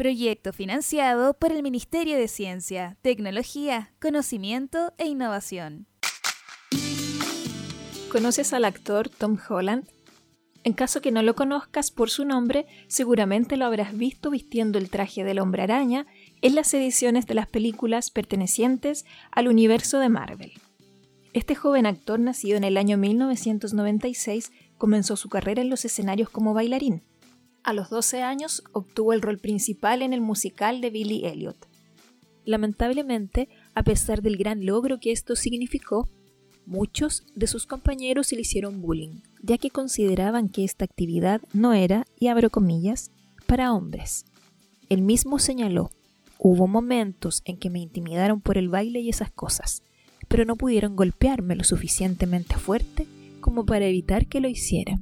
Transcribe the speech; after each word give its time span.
Proyecto 0.00 0.54
financiado 0.54 1.34
por 1.34 1.52
el 1.52 1.62
Ministerio 1.62 2.16
de 2.16 2.26
Ciencia, 2.26 2.96
Tecnología, 3.02 3.92
Conocimiento 4.00 4.94
e 4.96 5.06
Innovación. 5.06 5.88
¿Conoces 8.10 8.54
al 8.54 8.64
actor 8.64 9.10
Tom 9.10 9.36
Holland? 9.46 9.86
En 10.64 10.72
caso 10.72 11.02
que 11.02 11.12
no 11.12 11.22
lo 11.22 11.34
conozcas 11.34 11.90
por 11.90 12.08
su 12.08 12.24
nombre, 12.24 12.64
seguramente 12.88 13.58
lo 13.58 13.66
habrás 13.66 13.94
visto 13.94 14.30
vistiendo 14.30 14.78
el 14.78 14.88
traje 14.88 15.22
del 15.22 15.38
hombre 15.38 15.64
araña 15.64 16.06
en 16.40 16.54
las 16.54 16.72
ediciones 16.72 17.26
de 17.26 17.34
las 17.34 17.46
películas 17.46 18.08
pertenecientes 18.08 19.04
al 19.30 19.48
universo 19.48 19.98
de 19.98 20.08
Marvel. 20.08 20.52
Este 21.34 21.54
joven 21.54 21.84
actor, 21.84 22.18
nacido 22.18 22.56
en 22.56 22.64
el 22.64 22.78
año 22.78 22.96
1996, 22.96 24.50
comenzó 24.78 25.16
su 25.16 25.28
carrera 25.28 25.60
en 25.60 25.68
los 25.68 25.84
escenarios 25.84 26.30
como 26.30 26.54
bailarín. 26.54 27.02
A 27.62 27.72
los 27.74 27.90
12 27.90 28.22
años 28.22 28.62
obtuvo 28.72 29.12
el 29.12 29.20
rol 29.20 29.38
principal 29.38 30.02
en 30.02 30.12
el 30.12 30.20
musical 30.20 30.80
de 30.80 30.90
Billy 30.90 31.26
Elliot. 31.26 31.68
Lamentablemente, 32.44 33.48
a 33.74 33.82
pesar 33.82 34.22
del 34.22 34.36
gran 34.36 34.64
logro 34.64 34.98
que 34.98 35.12
esto 35.12 35.36
significó, 35.36 36.08
muchos 36.64 37.24
de 37.34 37.46
sus 37.46 37.66
compañeros 37.66 38.32
le 38.32 38.40
hicieron 38.40 38.80
bullying, 38.80 39.20
ya 39.42 39.58
que 39.58 39.70
consideraban 39.70 40.48
que 40.48 40.64
esta 40.64 40.84
actividad 40.84 41.42
no 41.52 41.74
era, 41.74 42.06
y 42.18 42.28
abro 42.28 42.48
comillas, 42.48 43.10
para 43.46 43.74
hombres. 43.74 44.24
Él 44.88 45.02
mismo 45.02 45.38
señaló, 45.38 45.90
hubo 46.38 46.66
momentos 46.66 47.42
en 47.44 47.58
que 47.58 47.68
me 47.68 47.80
intimidaron 47.80 48.40
por 48.40 48.56
el 48.56 48.68
baile 48.68 49.00
y 49.00 49.10
esas 49.10 49.30
cosas, 49.30 49.82
pero 50.28 50.44
no 50.44 50.56
pudieron 50.56 50.96
golpearme 50.96 51.56
lo 51.56 51.64
suficientemente 51.64 52.56
fuerte 52.56 53.06
como 53.40 53.66
para 53.66 53.86
evitar 53.86 54.26
que 54.26 54.40
lo 54.40 54.48
hiciera. 54.48 54.98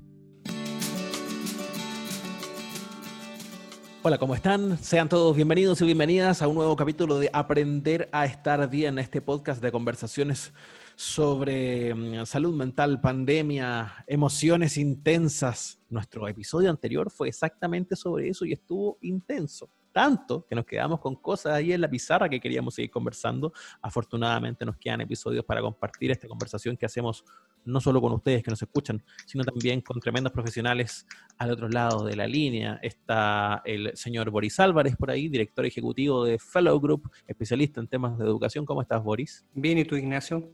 Hola, 4.08 4.16
¿cómo 4.16 4.34
están? 4.34 4.78
Sean 4.78 5.06
todos 5.06 5.36
bienvenidos 5.36 5.82
y 5.82 5.84
bienvenidas 5.84 6.40
a 6.40 6.48
un 6.48 6.54
nuevo 6.54 6.74
capítulo 6.76 7.18
de 7.18 7.28
Aprender 7.30 8.08
a 8.10 8.24
estar 8.24 8.66
bien, 8.70 8.98
este 8.98 9.20
podcast 9.20 9.60
de 9.60 9.70
conversaciones 9.70 10.54
sobre 10.96 11.94
mm, 11.94 12.24
salud 12.24 12.54
mental, 12.54 13.02
pandemia, 13.02 14.06
emociones 14.06 14.78
intensas. 14.78 15.78
Nuestro 15.90 16.26
episodio 16.26 16.70
anterior 16.70 17.10
fue 17.10 17.28
exactamente 17.28 17.96
sobre 17.96 18.30
eso 18.30 18.46
y 18.46 18.54
estuvo 18.54 18.96
intenso 19.02 19.68
tanto 19.92 20.46
que 20.46 20.54
nos 20.54 20.64
quedamos 20.64 21.00
con 21.00 21.16
cosas 21.16 21.54
ahí 21.54 21.72
en 21.72 21.80
la 21.80 21.90
pizarra 21.90 22.28
que 22.28 22.40
queríamos 22.40 22.74
seguir 22.74 22.90
conversando. 22.90 23.52
Afortunadamente 23.82 24.64
nos 24.64 24.76
quedan 24.76 25.00
episodios 25.00 25.44
para 25.44 25.60
compartir 25.60 26.10
esta 26.10 26.28
conversación 26.28 26.76
que 26.76 26.86
hacemos 26.86 27.24
no 27.64 27.80
solo 27.80 28.00
con 28.00 28.12
ustedes 28.12 28.42
que 28.42 28.50
nos 28.50 28.62
escuchan, 28.62 29.02
sino 29.26 29.44
también 29.44 29.80
con 29.80 30.00
tremendos 30.00 30.32
profesionales 30.32 31.06
al 31.36 31.50
otro 31.50 31.68
lado 31.68 32.04
de 32.04 32.16
la 32.16 32.26
línea. 32.26 32.78
Está 32.82 33.62
el 33.64 33.96
señor 33.96 34.30
Boris 34.30 34.58
Álvarez 34.60 34.96
por 34.96 35.10
ahí, 35.10 35.28
director 35.28 35.64
ejecutivo 35.66 36.24
de 36.24 36.38
Fellow 36.38 36.78
Group, 36.80 37.10
especialista 37.26 37.80
en 37.80 37.88
temas 37.88 38.18
de 38.18 38.24
educación. 38.24 38.64
¿Cómo 38.64 38.82
estás, 38.82 39.02
Boris? 39.02 39.44
Bien, 39.54 39.78
¿y 39.78 39.84
tú, 39.84 39.96
Ignacio? 39.96 40.52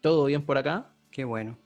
¿Todo 0.00 0.26
bien 0.26 0.44
por 0.44 0.58
acá? 0.58 0.94
Qué 1.10 1.24
bueno. 1.24 1.61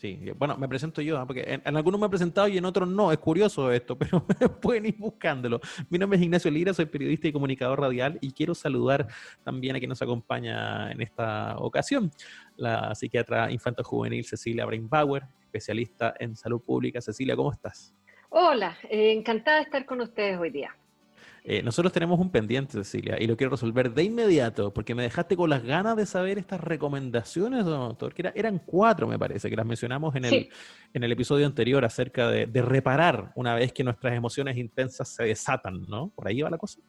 Sí, 0.00 0.18
bueno, 0.38 0.56
me 0.56 0.66
presento 0.66 1.02
yo, 1.02 1.18
¿ah? 1.18 1.26
porque 1.26 1.60
en, 1.62 1.76
algunos 1.76 2.00
me 2.00 2.06
he 2.06 2.08
presentado 2.08 2.48
y 2.48 2.56
en 2.56 2.64
otros 2.64 2.88
no, 2.88 3.12
es 3.12 3.18
curioso 3.18 3.70
esto, 3.70 3.98
pero 3.98 4.24
pueden 4.58 4.86
ir 4.86 4.96
buscándolo. 4.96 5.60
Mi 5.90 5.98
nombre 5.98 6.16
es 6.16 6.24
Ignacio 6.24 6.50
Lira, 6.50 6.72
soy 6.72 6.86
periodista 6.86 7.28
y 7.28 7.32
comunicador 7.32 7.78
radial 7.78 8.16
y 8.22 8.32
quiero 8.32 8.54
saludar 8.54 9.08
también 9.44 9.76
a 9.76 9.78
quien 9.78 9.90
nos 9.90 10.00
acompaña 10.00 10.90
en 10.90 11.02
esta 11.02 11.54
ocasión, 11.58 12.10
la 12.56 12.94
psiquiatra 12.94 13.52
infanto-juvenil 13.52 14.24
Cecilia 14.24 14.64
Brainbauer, 14.64 15.24
especialista 15.42 16.14
en 16.18 16.34
salud 16.34 16.62
pública. 16.62 17.02
Cecilia, 17.02 17.36
¿cómo 17.36 17.52
estás? 17.52 17.94
Hola, 18.30 18.78
eh, 18.88 19.12
encantada 19.12 19.58
de 19.58 19.64
estar 19.64 19.84
con 19.84 20.00
ustedes 20.00 20.38
hoy 20.38 20.48
día. 20.48 20.74
Eh, 21.44 21.62
nosotros 21.62 21.92
tenemos 21.92 22.20
un 22.20 22.30
pendiente, 22.30 22.72
Cecilia, 22.72 23.16
y 23.20 23.26
lo 23.26 23.36
quiero 23.36 23.50
resolver 23.50 23.92
de 23.92 24.04
inmediato, 24.04 24.72
porque 24.74 24.94
me 24.94 25.02
dejaste 25.02 25.36
con 25.36 25.48
las 25.48 25.62
ganas 25.62 25.96
de 25.96 26.06
saber 26.06 26.38
estas 26.38 26.60
recomendaciones, 26.60 27.64
doctor, 27.64 28.14
que 28.14 28.30
eran 28.34 28.60
cuatro, 28.64 29.06
me 29.06 29.18
parece, 29.18 29.48
que 29.48 29.56
las 29.56 29.66
mencionamos 29.66 30.14
en 30.16 30.26
el, 30.26 30.48
en 30.92 31.04
el 31.04 31.12
episodio 31.12 31.46
anterior 31.46 31.84
acerca 31.84 32.28
de, 32.28 32.46
reparar 32.60 33.32
una 33.36 33.54
vez 33.54 33.72
que 33.72 33.82
nuestras 33.82 34.14
emociones 34.14 34.56
intensas 34.58 35.08
se 35.08 35.24
desatan, 35.24 35.86
¿no? 35.88 36.10
¿Por 36.14 36.28
ahí 36.28 36.42
va 36.42 36.50
la 36.50 36.58
cosa? 36.58 36.80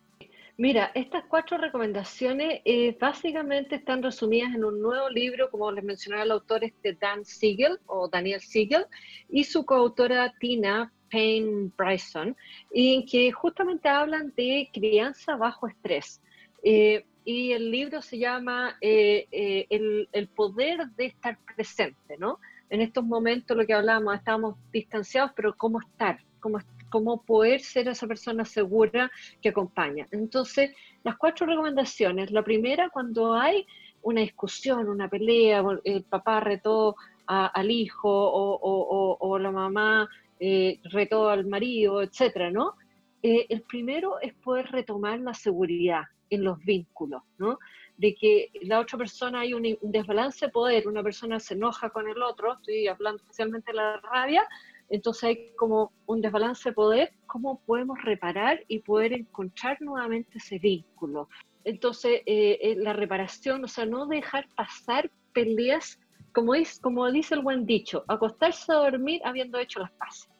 Mira, 0.58 0.92
estas 0.94 1.24
cuatro 1.30 1.58
recomendaciones 1.58 2.62
eh, 2.66 2.96
básicamente 3.00 3.76
están 3.76 4.04
resumidas 4.04 4.54
en 4.54 4.66
un 4.66 4.82
nuevo 4.82 5.10
libro, 5.10 5.50
como 5.50 5.72
les 5.72 5.84
mencionaba 5.84 6.24
el 6.24 6.32
autor, 6.32 6.66
este 6.66 6.94
Dan 6.94 7.24
Siegel 7.24 7.80
o 7.86 8.10
Daniel 8.10 8.42
Siegel, 8.42 8.86
y 9.30 9.46
su 9.46 9.66
coautora 9.66 10.34
Tina 10.40 10.92
Payne 11.12 11.72
Bryson, 11.78 12.36
en 12.72 13.06
que 13.06 13.32
justamente 13.32 13.90
hablan 13.90 14.34
de 14.36 14.70
crianza 14.74 15.36
bajo 15.36 15.68
estrés. 15.68 16.22
Eh, 16.64 17.06
y 17.24 17.52
el 17.52 17.70
libro 17.70 18.02
se 18.02 18.18
llama 18.18 18.78
eh, 18.82 19.28
eh, 19.32 20.08
el, 20.12 20.28
poder 20.30 20.88
de 20.98 21.06
estar 21.08 21.38
presente, 21.56 22.18
¿no? 22.18 22.40
En 22.70 22.82
estos 22.82 23.04
momentos 23.04 23.56
lo 23.56 23.66
que 23.66 23.74
hablábamos, 23.74 24.16
estábamos 24.16 24.56
distanciados, 24.72 25.32
pero 25.36 25.56
cómo 25.56 25.80
estar, 25.82 26.20
cómo, 26.40 26.60
cómo 26.90 27.22
poder 27.22 27.60
ser 27.60 27.88
esa 27.90 28.08
persona 28.08 28.46
segura 28.46 29.12
que 29.42 29.50
acompaña. 29.50 30.08
Entonces, 30.12 30.72
las 31.04 31.18
cuatro 31.18 31.46
recomendaciones. 31.46 32.32
La 32.32 32.44
primera, 32.44 32.90
cuando 32.90 33.36
hay 33.36 33.68
una 34.02 34.22
discusión, 34.22 34.88
una 34.90 35.08
pelea, 35.08 35.64
el 35.84 36.04
papá 36.04 36.40
retó 36.40 36.96
al 37.28 37.72
hijo 37.72 38.10
o, 38.10 39.18
o, 39.20 39.40
la 39.40 39.52
mamá 39.52 40.10
eh, 40.44 40.80
retó 40.86 41.30
al 41.30 41.46
marido, 41.46 42.02
etcétera, 42.02 42.50
¿no? 42.50 42.74
Eh, 43.22 43.46
el 43.50 43.62
primero 43.62 44.20
es 44.20 44.34
poder 44.34 44.72
retomar 44.72 45.20
la 45.20 45.36
seguridad 45.36 46.02
en 46.32 46.44
los 46.44 46.58
vínculos, 46.66 47.22
¿no? 47.38 47.60
De 47.96 48.16
que 48.16 48.50
la 48.64 48.80
otra 48.80 48.98
persona 48.98 49.42
hay 49.42 49.54
un, 49.54 49.78
desbalance 49.84 50.48
de 50.48 50.52
poder, 50.52 50.88
una 50.88 51.04
persona 51.04 51.40
se 51.40 51.54
enoja 51.54 51.92
con 51.92 52.10
el 52.10 52.24
otro, 52.24 52.54
estoy 52.54 52.88
hablando 52.88 53.22
especialmente 53.22 53.72
de 53.72 53.78
la 53.78 53.98
rabia, 53.98 54.44
entonces 54.90 55.24
hay 55.26 55.52
como 55.56 55.92
un 56.08 56.22
desbalance 56.22 56.70
de 56.70 56.74
poder, 56.74 57.12
¿cómo 57.28 57.62
podemos 57.64 58.02
reparar 58.04 58.64
y 58.68 58.80
poder 58.80 59.14
encontrar 59.14 59.80
nuevamente 59.80 60.40
ese 60.40 60.58
vínculo? 60.58 61.30
Entonces, 61.66 62.24
eh, 62.26 62.74
la 62.80 62.94
reparación, 62.94 63.64
o 63.64 63.68
sea, 63.68 63.86
no 63.86 64.08
dejar 64.08 64.50
pasar 64.56 65.12
peleas, 65.34 66.00
como, 66.34 66.54
como 66.82 67.12
dice 67.12 67.36
el 67.36 67.44
buen 67.44 67.68
dicho, 67.68 68.04
acostarse 68.08 68.72
a 68.72 68.78
dormir 68.78 69.22
habiendo 69.24 69.60
hecho 69.60 69.80
las 69.80 69.92
paces 69.92 70.31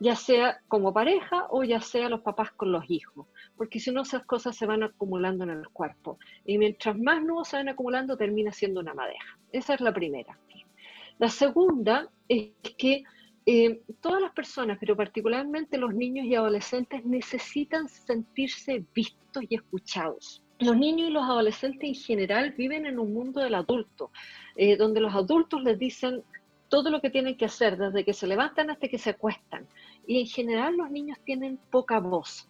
ya 0.00 0.14
sea 0.14 0.60
como 0.68 0.92
pareja 0.92 1.46
o 1.50 1.64
ya 1.64 1.80
sea 1.80 2.08
los 2.08 2.20
papás 2.20 2.52
con 2.52 2.72
los 2.72 2.84
hijos, 2.88 3.26
porque 3.56 3.80
si 3.80 3.90
no 3.90 4.02
esas 4.02 4.24
cosas 4.24 4.56
se 4.56 4.66
van 4.66 4.82
acumulando 4.82 5.44
en 5.44 5.50
el 5.50 5.68
cuerpo 5.68 6.18
y 6.44 6.58
mientras 6.58 6.98
más 6.98 7.22
nudos 7.22 7.48
se 7.48 7.56
van 7.56 7.68
acumulando 7.68 8.16
termina 8.16 8.52
siendo 8.52 8.80
una 8.80 8.94
madeja. 8.94 9.38
Esa 9.52 9.74
es 9.74 9.80
la 9.80 9.92
primera. 9.92 10.38
La 11.18 11.28
segunda 11.28 12.08
es 12.28 12.50
que 12.76 13.02
eh, 13.50 13.80
todas 14.00 14.20
las 14.20 14.32
personas, 14.32 14.76
pero 14.78 14.94
particularmente 14.94 15.78
los 15.78 15.94
niños 15.94 16.26
y 16.26 16.34
adolescentes, 16.34 17.04
necesitan 17.04 17.88
sentirse 17.88 18.84
vistos 18.94 19.42
y 19.48 19.54
escuchados. 19.54 20.42
Los 20.58 20.76
niños 20.76 21.08
y 21.08 21.12
los 21.12 21.24
adolescentes 21.24 21.88
en 21.88 21.94
general 21.94 22.52
viven 22.52 22.84
en 22.84 22.98
un 22.98 23.14
mundo 23.14 23.40
del 23.40 23.54
adulto, 23.54 24.10
eh, 24.54 24.76
donde 24.76 25.00
los 25.00 25.14
adultos 25.14 25.62
les 25.62 25.78
dicen 25.78 26.22
todo 26.68 26.90
lo 26.90 27.00
que 27.00 27.10
tienen 27.10 27.36
que 27.36 27.46
hacer, 27.46 27.78
desde 27.78 28.04
que 28.04 28.12
se 28.12 28.26
levantan 28.26 28.68
hasta 28.70 28.88
que 28.88 28.98
se 28.98 29.10
acuestan. 29.10 29.66
Y 30.08 30.20
en 30.20 30.26
general 30.26 30.76
los 30.78 30.90
niños 30.90 31.18
tienen 31.24 31.58
poca 31.70 32.00
voz. 32.00 32.48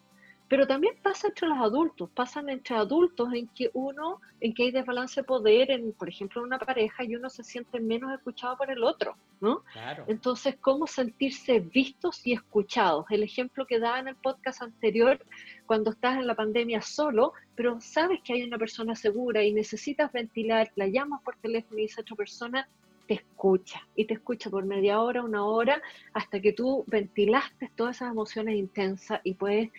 Pero 0.49 0.67
también 0.67 0.95
pasa 1.03 1.29
entre 1.29 1.49
los 1.49 1.59
adultos, 1.59 2.09
pasan 2.15 2.49
entre 2.49 2.77
adultos 2.77 3.35
en 3.35 3.49
que 3.49 3.71
uno, 3.75 4.21
en 4.41 4.55
que 4.55 4.63
hay 4.63 4.71
desbalance 4.71 5.21
de 5.21 5.25
poder, 5.25 5.71
en, 5.71 5.93
por 5.93 6.09
ejemplo, 6.09 6.41
en 6.41 6.47
una 6.47 6.59
pareja 6.59 7.05
y 7.05 7.17
uno 7.17 7.29
se 7.29 7.43
siente 7.43 7.81
menos 7.81 8.15
escuchado 8.15 8.57
por 8.57 8.71
el 8.71 8.83
otro, 8.83 9.17
¿no? 9.41 9.63
Entonces, 10.07 10.57
¿cómo 10.61 10.87
sentirse 10.87 11.61
vistos 11.61 12.27
y 12.27 12.33
escuchados? 12.33 13.05
El 13.11 13.25
ejemplo 13.25 13.67
que 13.67 13.79
daba 13.81 13.99
en 13.99 14.09
el 14.09 14.17
podcast 14.17 14.63
anterior, 14.63 15.21
cuando 15.67 15.91
estás 15.91 16.17
en 16.17 16.29
la 16.29 16.37
pandemia 16.37 16.81
solo, 16.81 17.35
pero 17.55 17.79
sabes 17.81 18.21
que 18.23 18.35
hay 18.35 18.43
una 18.45 18.57
persona 18.57 18.95
segura 18.95 19.43
y 19.43 19.53
necesitas 19.53 20.11
ventilar, 20.13 20.71
la 20.77 20.87
llamas 20.87 21.21
por 21.23 21.37
teléfono 21.37 21.81
y 21.81 21.87
esa 21.87 22.01
otra 22.03 22.17
persona 22.17 22.69
te 23.09 23.15
escucha 23.15 23.81
y 23.97 24.05
te 24.05 24.15
escucha 24.15 24.51
por 24.51 24.65
media 24.67 25.01
hora, 25.01 25.25
una 25.25 25.45
hora, 25.45 25.83
hasta 26.13 26.41
que 26.41 26.53
tú 26.53 26.85
ventilaste 26.87 27.71
todas 27.75 27.97
esas 27.97 28.13
emociones 28.13 28.57
intensas 28.57 29.21
y 29.25 29.35
puedes 29.35 29.71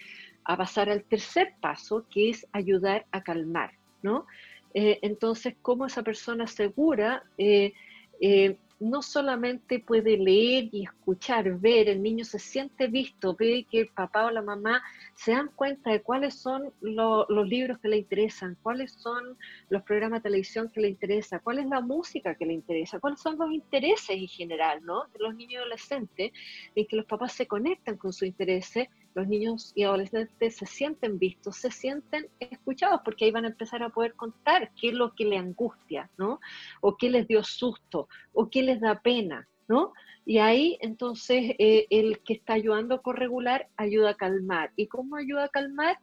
pasar 0.44 0.90
al 0.90 1.04
tercer 1.04 1.54
paso, 1.62 2.06
que 2.10 2.32
es 2.32 2.48
ayudar 2.52 3.06
a 3.12 3.22
calmar, 3.22 3.72
¿no? 4.02 4.26
Eh, 4.74 4.98
entonces, 5.04 5.56
cómo 5.62 5.86
esa 5.86 6.02
persona 6.02 6.48
segura 6.48 7.24
eh, 7.38 7.74
eh, 8.20 8.58
no 8.80 9.02
solamente 9.02 9.80
puede 9.80 10.18
leer 10.18 10.70
y 10.72 10.84
escuchar, 10.84 11.60
ver, 11.60 11.90
el 11.90 12.02
niño 12.02 12.24
se 12.24 12.40
siente 12.40 12.88
visto, 12.88 13.36
ve 13.36 13.66
que 13.70 13.82
el 13.82 13.88
papá 13.90 14.26
o 14.26 14.32
la 14.32 14.42
mamá 14.42 14.82
se 15.16 15.34
dan 15.34 15.50
cuenta 15.54 15.92
de 15.92 16.02
cuáles 16.02 16.36
son 16.36 16.74
los 16.80 17.48
libros 17.48 17.80
que 17.80 17.90
le 17.90 17.98
interesan, 17.98 18.58
cuáles 18.62 18.94
son 18.94 19.38
los 19.70 19.84
programas 19.84 20.20
de 20.20 20.30
televisión 20.30 20.70
que 20.70 20.80
le 20.82 20.90
interesan, 20.90 21.42
cuál 21.44 21.60
es 21.60 21.66
la 21.66 21.82
música 21.82 22.36
que 22.36 22.46
le 22.46 22.54
interesa, 22.54 23.00
cuáles 23.00 23.20
son 23.20 23.38
los 23.38 23.52
intereses 23.52 24.10
en 24.12 24.28
general, 24.28 24.82
¿no? 24.84 25.06
De 25.08 25.20
los 25.20 25.36
niños 25.36 25.62
adolescentes, 25.62 26.32
en 26.74 26.88
que 26.88 26.96
los 26.96 27.06
papás 27.06 27.34
se 27.34 27.48
conectan 27.48 27.98
con 27.98 28.14
sus 28.14 28.28
intereses, 28.28 28.88
los 29.16 29.28
niños 29.28 29.72
y 29.76 29.84
adolescentes 29.84 30.56
se 30.56 30.66
sienten 30.66 31.20
vistos, 31.20 31.58
se 31.58 31.72
sienten 31.72 32.28
escuchados, 32.40 33.02
porque 33.04 33.26
ahí 33.26 33.32
van 33.32 33.46
a 33.46 33.50
empezar 33.50 33.84
a 33.84 33.90
poder 33.90 34.14
contar 34.14 34.72
qué 34.80 34.90
es 34.90 34.94
lo 34.94 35.14
que 35.16 35.26
les 35.26 35.40
angustia, 35.40 36.10
¿no? 36.18 36.40
O 36.82 36.98
qué 36.98 37.10
les 37.10 37.28
dio 37.28 37.44
susto, 37.44 38.08
o 38.34 38.50
qué 38.50 38.64
les 38.64 38.80
da 38.80 39.02
pena, 39.02 39.48
¿no? 39.68 39.94
Y 40.26 40.38
ahí 40.38 40.78
entonces 40.82 41.56
eh, 41.58 41.88
el 41.90 42.20
que 42.20 42.34
está 42.34 42.54
ayudando 42.54 42.96
a 42.96 43.02
corregular 43.02 43.68
ayuda 43.78 44.12
a 44.12 44.18
calmar. 44.18 44.72
¿Y 44.76 44.88
cómo 44.88 45.16
ayuda 45.16 45.46
a 45.46 45.50
calmar? 45.50 45.98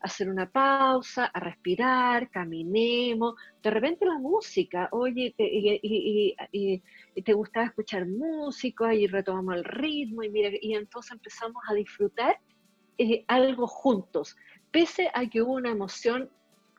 Hacer 0.00 0.30
una 0.30 0.50
pausa, 0.50 1.26
a 1.26 1.40
respirar, 1.40 2.30
caminemos, 2.30 3.34
de 3.62 3.70
repente 3.70 4.06
la 4.06 4.18
música, 4.18 4.88
oye, 4.92 5.34
y, 5.38 6.82
te 7.22 7.32
gustaba 7.34 7.66
escuchar 7.66 8.06
música 8.06 8.94
y 8.94 9.06
retomamos 9.06 9.56
el 9.56 9.64
ritmo 9.64 10.22
y 10.22 10.30
mira, 10.30 10.50
y 10.60 10.74
entonces 10.74 11.12
empezamos 11.12 11.62
a 11.68 11.74
disfrutar 11.74 12.38
eh, 12.98 13.24
algo 13.28 13.66
juntos, 13.66 14.36
pese 14.70 15.10
a 15.12 15.26
que 15.26 15.42
hubo 15.42 15.52
una 15.52 15.70
emoción 15.70 16.30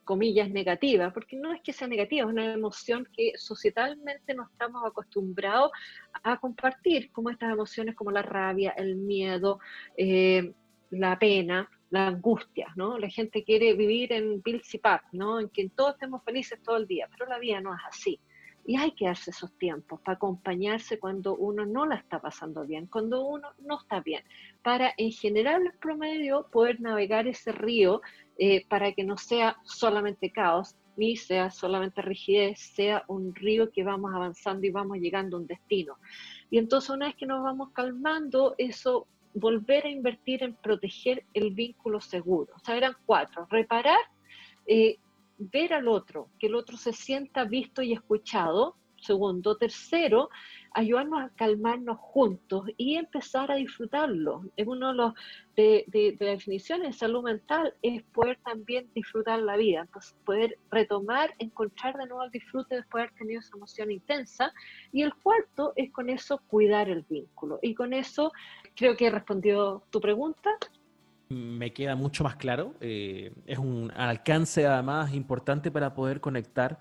comillas 0.04 0.50
negativa, 0.50 1.14
porque 1.14 1.38
no 1.38 1.54
es 1.54 1.62
que 1.62 1.74
sea 1.74 1.88
negativa, 1.88 2.26
es 2.26 2.34
una 2.34 2.54
emoción 2.54 3.08
que 3.16 3.34
societalmente 3.38 4.34
no 4.34 4.44
estamos 4.44 4.84
acostumbrados 4.86 5.72
a 6.24 6.38
compartir, 6.38 7.12
como 7.12 7.30
estas 7.30 7.54
emociones 7.54 7.96
como 7.96 8.12
la 8.12 8.22
rabia, 8.22 8.72
el 8.72 8.96
miedo, 8.96 9.60
eh, 9.96 10.54
la 10.90 11.18
pena, 11.20 11.70
la 11.92 12.08
angustia, 12.08 12.74
¿no? 12.76 12.98
La 12.98 13.10
gente 13.10 13.44
quiere 13.44 13.74
vivir 13.74 14.12
en 14.14 14.42
y 14.46 14.62
¿no? 15.12 15.40
En 15.40 15.50
que 15.50 15.70
todos 15.70 15.94
estemos 15.94 16.24
felices 16.24 16.60
todo 16.64 16.78
el 16.78 16.88
día, 16.88 17.08
pero 17.12 17.30
la 17.30 17.38
vida 17.38 17.62
no 17.62 17.74
es 17.76 17.82
así. 17.88 18.20
Y 18.66 18.78
hay 18.78 18.92
que 18.92 19.06
darse 19.06 19.32
esos 19.32 19.52
tiempos 19.58 20.00
para 20.02 20.16
acompañarse 20.16 21.00
cuando 21.00 21.36
uno 21.36 21.66
no 21.66 21.86
la 21.86 21.96
está 21.96 22.22
pasando 22.22 22.66
bien, 22.66 22.88
cuando 22.88 23.26
uno 23.26 23.50
no 23.60 23.80
está 23.80 24.00
bien, 24.00 24.24
para 24.64 24.94
en 24.98 25.12
general 25.12 25.64
el 25.66 25.74
promedio 25.74 26.48
poder 26.52 26.80
navegar 26.80 27.28
ese 27.28 27.52
río 27.52 28.02
eh, 28.38 28.66
para 28.70 28.94
que 28.94 29.04
no 29.04 29.18
sea 29.18 29.58
solamente 29.64 30.32
caos, 30.32 30.76
ni 30.96 31.18
sea 31.18 31.50
solamente 31.52 32.02
rigidez, 32.02 32.60
sea 32.60 33.04
un 33.08 33.34
río 33.36 33.72
que 33.72 33.84
vamos 33.84 34.14
avanzando 34.14 34.66
y 34.66 34.70
vamos 34.70 34.98
llegando 35.00 35.36
a 35.36 35.40
un 35.42 35.48
destino. 35.48 35.98
Y 36.50 36.58
entonces 36.58 36.92
una 36.92 37.08
vez 37.08 37.16
que 37.16 37.26
nos 37.26 37.44
vamos 37.44 37.72
calmando, 37.74 38.56
eso 38.58 39.08
volver 39.34 39.86
a 39.86 39.90
invertir 39.90 40.44
en 40.44 40.56
proteger 40.56 41.24
el 41.34 41.52
vínculo 41.52 42.02
seguro. 42.02 42.54
O 42.56 42.60
sea, 42.60 42.76
eran 42.76 42.96
cuatro. 43.06 43.48
Reparar, 43.50 44.00
eh, 44.66 44.98
ver 45.38 45.74
al 45.74 45.88
otro, 45.88 46.30
que 46.40 46.48
el 46.48 46.56
otro 46.56 46.78
se 46.78 46.94
sienta 46.94 47.46
visto 47.46 47.82
y 47.82 47.94
escuchado. 47.94 48.76
Segundo. 48.98 49.58
Tercero, 49.58 50.30
ayudarnos 50.74 51.22
a 51.22 51.30
calmarnos 51.36 51.98
juntos 52.00 52.66
y 52.78 52.96
empezar 52.96 53.52
a 53.52 53.56
disfrutarlo. 53.56 54.44
Es 54.56 54.68
uno 54.68 54.90
de, 54.90 54.94
los, 54.94 55.14
de, 55.56 55.86
de, 55.88 56.18
las 56.20 56.38
definiciones 56.38 56.88
de 56.88 56.94
salud 56.94 57.24
mental, 57.24 57.74
es 57.82 58.04
poder 58.04 58.40
también 58.44 58.90
disfrutar 58.96 59.40
la 59.40 59.58
vida, 59.58 59.82
entonces 59.82 60.16
poder 60.26 60.58
retomar, 60.72 61.34
encontrar 61.40 61.98
de 61.98 62.06
nuevo 62.06 62.24
el 62.24 62.32
disfrute 62.32 62.76
después 62.76 63.02
de 63.02 63.08
haber 63.08 63.18
tenido 63.18 63.40
esa 63.42 63.56
emoción 63.56 63.92
intensa. 63.92 64.54
Y 64.92 65.02
el 65.02 65.14
cuarto 65.16 65.74
es 65.76 65.92
con 65.92 66.10
eso 66.10 66.42
cuidar 66.48 66.90
el 66.90 67.04
vínculo. 67.10 67.60
Y 67.62 67.76
con 67.76 67.94
eso 67.94 68.32
creo 68.76 68.96
que 68.96 69.08
he 69.08 69.12
respondido 69.12 69.84
tu 69.90 70.00
pregunta. 70.00 70.52
Me 71.30 71.72
queda 71.72 71.96
mucho 71.96 72.24
más 72.24 72.36
claro. 72.36 72.74
Eh, 72.82 73.34
es 73.46 73.58
un 73.58 73.92
alcance 73.96 74.66
además 74.66 75.14
importante 75.14 75.72
para 75.72 75.94
poder 75.94 76.20
conectar 76.20 76.80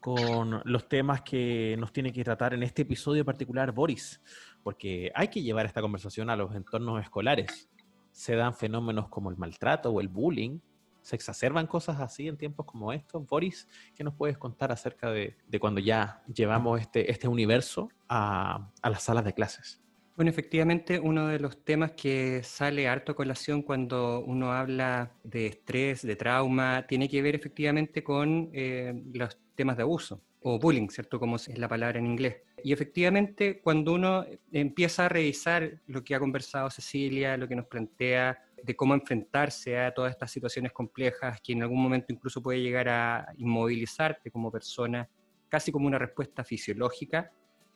con 0.00 0.62
los 0.64 0.88
temas 0.88 1.22
que 1.22 1.76
nos 1.78 1.92
tiene 1.92 2.12
que 2.12 2.24
tratar 2.24 2.54
en 2.54 2.62
este 2.62 2.82
episodio 2.82 3.24
particular 3.24 3.72
Boris, 3.72 4.20
porque 4.62 5.10
hay 5.14 5.28
que 5.28 5.42
llevar 5.42 5.66
esta 5.66 5.80
conversación 5.80 6.30
a 6.30 6.36
los 6.36 6.54
entornos 6.54 7.00
escolares. 7.00 7.68
Se 8.12 8.36
dan 8.36 8.54
fenómenos 8.54 9.08
como 9.08 9.30
el 9.30 9.36
maltrato 9.36 9.90
o 9.90 10.00
el 10.00 10.08
bullying, 10.08 10.60
se 11.02 11.16
exacerban 11.16 11.66
cosas 11.66 12.00
así 12.00 12.28
en 12.28 12.36
tiempos 12.36 12.66
como 12.66 12.92
estos. 12.92 13.26
Boris, 13.26 13.66
¿qué 13.94 14.04
nos 14.04 14.14
puedes 14.14 14.36
contar 14.36 14.72
acerca 14.72 15.10
de, 15.10 15.36
cuando 15.58 15.80
ya 15.80 16.22
llevamos 16.32 16.80
este, 16.80 17.10
este 17.10 17.28
universo 17.28 17.88
a, 18.08 18.70
a 18.82 18.90
las 18.90 19.02
salas 19.02 19.24
de 19.24 19.32
clases? 19.32 19.82
Bueno, 20.18 20.32
efectivamente, 20.32 20.98
uno 20.98 21.28
de 21.28 21.38
los 21.38 21.64
temas 21.64 21.92
que 21.92 22.42
sale 22.42 22.88
harto 22.88 23.12
a 23.12 23.14
colación 23.14 23.62
cuando 23.62 24.18
uno 24.18 24.52
habla 24.52 25.12
de 25.22 25.46
estrés, 25.46 26.02
de 26.02 26.16
trauma, 26.16 26.84
tiene 26.88 27.08
que 27.08 27.22
ver 27.22 27.36
efectivamente 27.36 28.02
con 28.02 28.50
eh, 28.52 29.00
los 29.14 29.38
temas 29.58 29.76
de 29.76 29.82
abuso 29.82 30.22
o 30.40 30.56
bullying, 30.56 30.88
¿cierto? 30.88 31.18
Como 31.18 31.34
es 31.34 31.58
la 31.58 31.68
palabra 31.68 31.98
en 31.98 32.06
inglés. 32.06 32.36
Y 32.62 32.72
efectivamente, 32.72 33.60
cuando 33.60 33.92
uno 33.92 34.24
empieza 34.52 35.06
a 35.06 35.08
revisar 35.08 35.80
lo 35.88 36.04
que 36.04 36.14
ha 36.14 36.20
conversado 36.20 36.70
Cecilia, 36.70 37.36
lo 37.36 37.48
que 37.48 37.56
nos 37.56 37.66
plantea 37.66 38.38
de 38.62 38.76
cómo 38.76 38.94
enfrentarse 38.94 39.80
a 39.80 39.92
todas 39.92 40.12
estas 40.12 40.30
situaciones 40.30 40.70
complejas, 40.70 41.40
que 41.42 41.54
en 41.54 41.62
algún 41.62 41.82
momento 41.82 42.12
incluso 42.12 42.40
puede 42.40 42.62
llegar 42.62 42.88
a 42.88 43.32
inmovilizarte 43.36 44.30
como 44.30 44.52
persona, 44.52 45.08
casi 45.48 45.72
como 45.72 45.88
una 45.88 45.98
respuesta 45.98 46.44
fisiológica, 46.44 47.32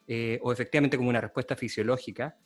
eh, 0.06 0.38
o 0.42 0.52
efectivamente 0.52 0.96
como 0.96 1.08
una 1.08 1.20
respuesta 1.20 1.56
fisiológica, 1.56 2.36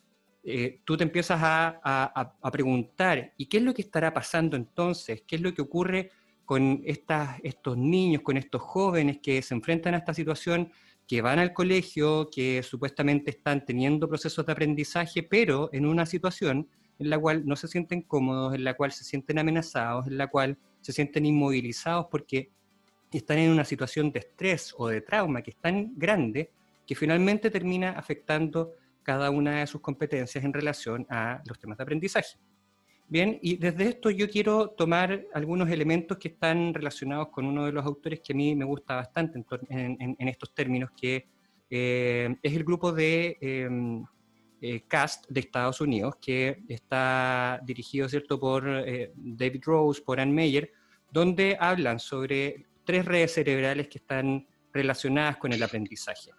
eh, 0.43 0.81
tú 0.83 0.97
te 0.97 1.03
empiezas 1.03 1.39
a, 1.43 2.51
preguntar, 2.51 3.33
¿y 3.37 3.45
qué 3.45 3.57
es 3.57 3.63
lo 3.63 3.73
que 3.73 3.83
estará 3.83 4.11
pasando 4.11 4.57
entonces? 4.57 5.23
¿Qué 5.27 5.35
es 5.35 5.41
lo 5.43 5.53
que 5.53 5.61
ocurre 5.61 6.09
con 6.47 6.81
estos 6.85 7.77
niños, 7.77 8.21
con 8.21 8.37
estos 8.37 8.61
jóvenes 8.61 9.19
que 9.21 9.41
se 9.41 9.53
enfrentan 9.53 9.95
a 9.95 9.97
esta 9.97 10.13
situación, 10.13 10.71
que 11.05 11.21
van 11.21 11.39
al 11.39 11.51
colegio, 11.51 12.29
que 12.31 12.63
supuestamente 12.63 13.31
están 13.31 13.65
teniendo 13.65 14.07
procesos 14.07 14.45
de 14.45 14.53
aprendizaje, 14.53 15.23
pero 15.23 15.69
en 15.73 15.85
una 15.85 16.05
situación 16.05 16.69
en 16.99 17.09
la 17.09 17.19
cual 17.19 17.45
no 17.45 17.57
se 17.57 17.67
sienten 17.67 18.01
cómodos, 18.01 18.55
en 18.55 18.63
la 18.63 18.75
cual 18.75 18.93
se 18.93 19.03
sienten 19.03 19.39
amenazados, 19.39 20.07
en 20.07 20.17
la 20.17 20.27
cual 20.27 20.57
se 20.79 20.93
sienten 20.93 21.25
inmovilizados 21.25 22.05
porque 22.09 22.49
están 23.11 23.39
en 23.39 23.51
una 23.51 23.65
situación 23.65 24.13
de 24.13 24.19
estrés 24.19 24.73
o 24.77 24.87
de 24.87 25.01
trauma 25.01 25.41
que 25.41 25.51
es 25.51 25.57
tan 25.57 25.97
grande 25.97 26.49
que 26.85 26.95
finalmente 26.95 27.51
termina 27.51 27.91
afectando 27.91 28.73
cada 29.03 29.31
una 29.31 29.59
de 29.59 29.67
sus 29.67 29.81
competencias 29.81 30.45
en 30.45 30.53
relación 30.53 31.05
a 31.09 31.41
los 31.45 31.59
temas 31.59 31.77
de 31.77 31.83
aprendizaje. 31.83 32.37
Bien, 33.09 33.39
y 33.41 33.55
desde 33.55 33.87
esto 33.87 34.09
yo 34.09 34.29
quiero 34.29 34.71
tomar 34.71 35.25
algunos 35.33 35.69
elementos 35.69 36.17
que 36.17 36.27
están 36.27 36.73
relacionados 36.73 37.29
con 37.29 37.45
uno 37.45 37.65
de 37.65 37.71
los 37.71 37.85
autores 37.85 38.19
que 38.19 38.33
a 38.33 38.35
mí 38.35 38.53
me 38.53 38.65
gusta 38.65 38.95
bastante 38.95 39.41
en, 39.69 40.27
estos 40.27 40.53
términos, 40.53 40.91
que 40.91 41.25
eh, 41.69 42.35
es 42.43 42.53
el 42.53 42.65
grupo 42.65 42.91
de 42.91 43.37
em, 43.39 44.05
eh, 44.61 44.81
CAST 44.87 45.25
de 45.29 45.39
Estados 45.39 45.79
Unidos, 45.79 46.17
que 46.21 46.63
está 46.67 47.61
dirigido 47.63 48.09
¿cierto? 48.09 48.37
por 48.37 48.67
eh, 48.67 49.13
David 49.15 49.61
Rose, 49.63 50.01
por 50.01 50.19
Ann 50.19 50.33
Meyer, 50.33 50.73
donde 51.09 51.55
hablan 51.57 51.99
sobre 51.99 52.65
tres 52.83 53.05
redes 53.05 53.33
cerebrales 53.35 53.87
que 53.87 53.99
están 53.99 54.45
relacionadas 54.73 55.37
con 55.37 55.53
el 55.53 55.63
aprendizaje 55.63 56.31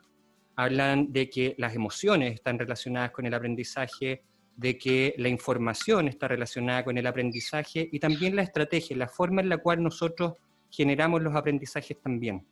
hablan 0.59 1.13
de 1.13 1.31
que 1.31 1.55
las 1.57 1.77
emociones 1.77 2.35
están 2.35 2.59
relacionadas 2.59 3.13
con 3.13 3.25
el 3.25 3.33
aprendizaje, 3.33 4.25
de 4.59 4.77
que 4.77 5.15
la 5.19 5.29
información 5.29 6.09
está 6.09 6.27
relacionada 6.27 6.85
con 6.85 6.99
el 6.99 7.07
aprendizaje 7.07 7.89
y 7.93 8.01
también 8.01 8.35
la 8.35 8.43
estrategia, 8.43 8.97
la 8.97 9.07
forma 9.07 9.41
en 9.41 9.49
la 9.49 9.59
cual 9.59 9.81
nosotros 9.81 10.33
generamos 10.69 11.23
los 11.23 11.37
aprendizajes 11.37 11.97
también. 12.03 12.45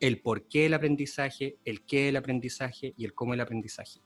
El 0.00 0.20
por 0.20 0.48
qué 0.48 0.66
el 0.66 0.74
aprendizaje, 0.74 1.56
el 1.64 1.82
qué 1.82 2.06
del 2.06 2.16
aprendizaje 2.16 2.92
y 2.96 3.04
el 3.04 3.14
cómo 3.14 3.34
el 3.34 3.40
aprendizaje. 3.40 4.00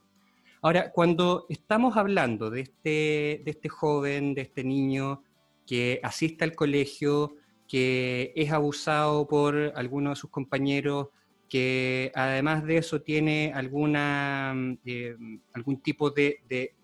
Ahora, 0.60 0.92
cuando 0.92 1.46
estamos 1.48 1.96
hablando 1.96 2.50
de 2.50 2.60
este, 2.60 3.40
de 3.44 3.50
este 3.50 3.70
joven, 3.70 4.34
de 4.34 4.42
este 4.42 4.62
niño 4.62 5.22
que 5.66 6.00
asiste 6.02 6.44
al 6.44 6.54
colegio, 6.54 7.36
que 7.66 8.34
es 8.36 8.52
abusado 8.52 9.26
por 9.26 9.72
alguno 9.74 10.10
de 10.10 10.16
sus 10.16 10.28
compañeros, 10.28 11.08
que 11.48 12.12
además 12.14 12.64
de 12.64 12.76
eso 12.76 13.00
tiene 13.00 13.52
alguna, 13.54 14.52
mm, 14.54 14.78
eh, 14.84 15.16
algún 15.54 15.80
tipo 15.80 16.10
de, 16.10 16.40
de, 16.46 16.74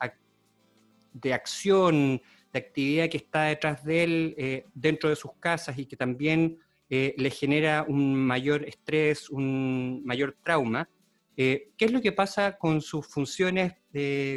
acción, 1.32 2.20
de 2.52 2.58
actividad 2.58 3.08
que 3.08 3.18
está 3.18 3.44
detrás 3.44 3.84
de 3.84 4.02
él 4.02 4.34
eh, 4.38 4.64
dentro 4.74 5.10
de 5.10 5.16
sus 5.16 5.32
casas 5.38 5.78
y 5.78 5.86
que 5.86 5.96
también 5.96 6.58
eh, 6.88 7.14
le 7.18 7.30
genera 7.30 7.84
un 7.86 8.14
mayor 8.14 8.64
estrés, 8.64 9.28
un 9.28 10.02
mayor 10.04 10.36
trauma, 10.42 10.88
¿qué 11.36 11.70
es 11.78 11.92
lo 11.92 12.00
que 12.00 12.10
pasa 12.10 12.58
con 12.58 12.80
sus 12.80 13.06
funciones 13.06 13.74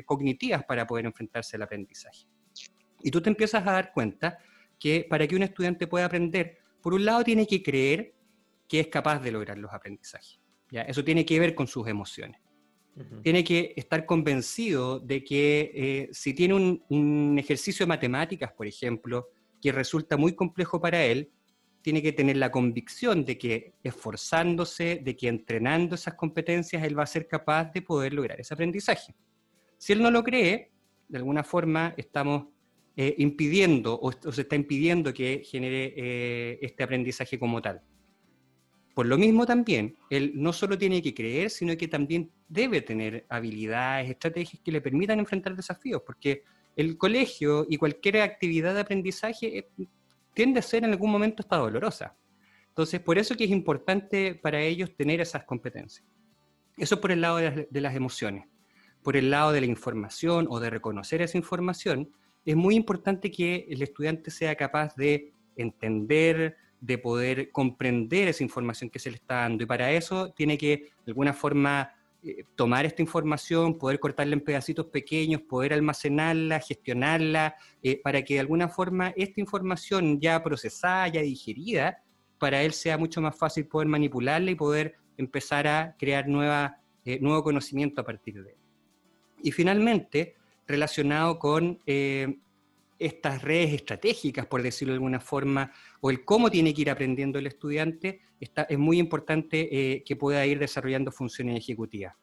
cognitivas 0.06 0.64
para 0.66 0.86
poder 0.86 1.06
enfrentarse 1.06 1.56
al 1.56 1.64
aprendizaje? 1.64 2.28
Y 3.02 3.10
tú 3.10 3.22
te 3.22 3.30
empiezas 3.30 3.66
a 3.66 3.72
dar 3.72 3.92
cuenta 3.92 4.38
que 4.78 5.08
para 5.10 5.26
que 5.28 5.36
un 5.36 5.42
estudiante 5.42 5.88
pueda 5.88 6.06
aprender, 6.06 6.60
por 6.82 6.94
un 6.94 7.06
lado 7.06 7.24
tiene 7.24 7.48
que 7.48 7.64
creer 7.64 8.14
que 8.68 8.80
es 8.80 8.88
capaz 8.88 9.20
de 9.20 9.32
lograr 9.32 9.58
los 9.58 9.74
aprendizajes. 9.74 10.40
¿ya? 10.72 10.84
Eso 10.84 11.04
tiene 11.04 11.26
que 11.26 11.40
ver 11.40 11.54
con 11.54 11.68
sus 11.68 11.88
emociones. 11.88 12.40
Tiene 13.24 13.44
que 13.44 13.74
estar 13.78 14.06
convencido 14.06 15.00
de 15.00 15.24
que 15.24 15.72
eh, 15.74 16.10
si 16.12 16.34
tiene 16.34 16.80
un, 16.90 17.36
ejercicio 17.40 17.86
de 17.86 17.90
matemáticas, 17.90 18.52
por 18.52 18.68
ejemplo, 18.68 19.30
que 19.62 19.72
resulta 19.72 20.18
muy 20.18 20.34
complejo 20.34 20.82
para 20.82 21.04
él, 21.06 21.32
tiene 21.82 22.02
que 22.02 22.12
tener 22.12 22.38
la 22.38 22.52
convicción 22.52 23.26
de 23.26 23.38
que 23.38 23.74
esforzándose, 23.84 25.02
de 25.04 25.16
que 25.16 25.30
entrenando 25.30 25.96
esas 25.96 26.16
competencias, 26.16 26.84
él 26.84 26.98
va 26.98 27.04
a 27.04 27.08
ser 27.08 27.28
capaz 27.28 27.72
de 27.72 27.82
poder 27.82 28.14
lograr 28.14 28.40
ese 28.40 28.54
aprendizaje. 28.54 29.16
Si 29.78 29.94
él 29.94 30.02
no 30.02 30.12
lo 30.12 30.24
cree, 30.24 30.72
de 31.08 31.18
alguna 31.18 31.44
forma 31.44 31.94
estamos 31.98 32.48
eh, 32.96 33.16
impidiendo 33.18 33.98
o, 34.00 34.12
se 34.12 34.42
está 34.42 34.56
impidiendo 34.56 35.14
que 35.14 35.44
genere 35.46 35.94
eh, 35.96 36.60
este 36.62 36.84
aprendizaje 36.84 37.40
como 37.40 37.62
tal. 37.62 37.82
Por 38.94 39.06
lo 39.06 39.18
mismo 39.18 39.46
también, 39.46 39.96
él 40.10 40.34
no 40.36 40.52
solo 40.52 40.78
tiene 40.78 41.02
que 41.02 41.14
creer, 41.14 41.50
sino 41.50 41.76
que 41.78 41.88
también 41.88 42.30
debe 42.48 42.82
tener 42.82 43.26
habilidades, 43.30 44.10
estrategias 44.10 44.62
que 44.64 44.72
le 44.72 44.82
permitan 44.82 45.20
enfrentar 45.20 45.56
desafíos, 45.56 46.02
porque 46.06 46.44
el 46.76 46.98
colegio 46.98 47.66
y 47.70 47.78
cualquier 47.78 48.22
actividad 48.22 48.74
de 48.74 48.82
aprendizaje 48.82 49.58
eh, 49.58 49.70
tiende 50.34 50.60
a 50.60 50.64
ser 50.64 50.84
en 50.84 50.92
algún 50.92 51.12
momento 51.12 51.42
hasta 51.42 51.58
dolorosa. 51.58 52.16
Entonces, 52.70 53.00
por 53.02 53.18
eso 53.18 53.36
que 53.36 53.44
es 53.44 53.50
importante 53.50 54.36
para 54.36 54.62
ellos 54.62 54.96
tener 54.96 55.20
esas 55.20 55.44
competencias. 55.44 56.06
Eso 56.78 57.02
por 57.02 57.12
el 57.12 57.22
lado 57.22 57.38
de 57.38 57.82
las, 57.82 57.96
emociones. 57.96 58.46
Por 59.04 59.18
el 59.18 59.30
lado 59.30 59.52
de 59.52 59.62
la 59.62 59.68
información 59.68 60.48
o 60.50 60.60
de 60.60 60.70
reconocer 60.70 61.22
esa 61.22 61.38
información, 61.38 62.10
es 62.46 62.56
muy 62.56 62.76
importante 62.76 63.30
que 63.30 63.68
el 63.70 63.82
estudiante 63.82 64.32
sea 64.32 64.56
capaz 64.56 64.96
de 64.96 65.34
entender, 65.58 66.56
de 66.82 66.98
poder 66.98 67.52
comprender 67.52 68.28
esa 68.28 68.44
información 68.44 68.90
que 68.90 69.00
se 69.00 69.12
le 69.12 69.16
está 69.16 69.36
dando. 69.36 69.64
Y 69.64 69.68
para 69.68 69.92
eso 69.92 70.32
tiene 70.32 70.58
que, 70.58 70.92
de 71.06 71.12
alguna 71.12 71.32
forma, 71.32 71.94
eh, 72.24 72.44
tomar 72.56 72.86
esta 72.86 73.04
información, 73.04 73.78
poder 73.78 74.00
cortarla 74.00 74.34
en 74.34 74.42
pedacitos 74.42 74.88
pequeños, 74.88 75.42
poder 75.44 75.74
almacenarla, 75.74 76.60
gestionarla, 76.60 77.56
eh, 77.84 78.02
para 78.04 78.24
que 78.24 78.34
de 78.34 78.40
alguna 78.42 78.68
forma 78.68 79.14
esta 79.16 79.40
información 79.40 80.20
ya 80.20 80.44
procesada, 80.44 81.08
ya 81.08 81.22
digerida, 81.22 82.04
para 82.40 82.64
él 82.64 82.74
sea 82.74 82.98
mucho 82.98 83.22
más 83.22 83.38
fácil 83.38 83.68
poder 83.68 83.88
manipularla 83.88 84.50
y 84.50 84.56
poder 84.56 84.96
empezar 85.18 85.68
a 85.68 85.96
crear 86.00 86.28
nueva, 86.28 86.80
eh, 87.06 87.20
nuevo 87.22 87.44
conocimiento 87.44 88.02
a 88.02 88.04
partir 88.04 88.44
de 88.44 88.52
él. 88.52 88.58
Y 89.44 89.52
finalmente, 89.52 90.36
relacionado 90.68 91.38
con 91.38 91.80
estas 93.02 93.42
redes 93.42 93.74
estratégicas, 93.74 94.46
por 94.46 94.62
decirlo 94.62 94.94
de 94.94 94.98
alguna 94.98 95.20
forma, 95.20 95.72
o 96.00 96.10
el 96.10 96.24
cómo 96.24 96.52
tiene 96.52 96.74
que 96.74 96.82
ir 96.82 96.90
aprendiendo 96.90 97.40
el 97.40 97.48
estudiante, 97.48 98.22
está, 98.40 98.64
es 98.64 98.78
muy 98.78 99.00
importante 99.00 99.70
eh, 99.72 100.04
que 100.04 100.16
pueda 100.16 100.46
ir 100.46 100.60
desarrollando 100.60 101.12
funciones 101.12 101.58
ejecutivas. 101.58 102.16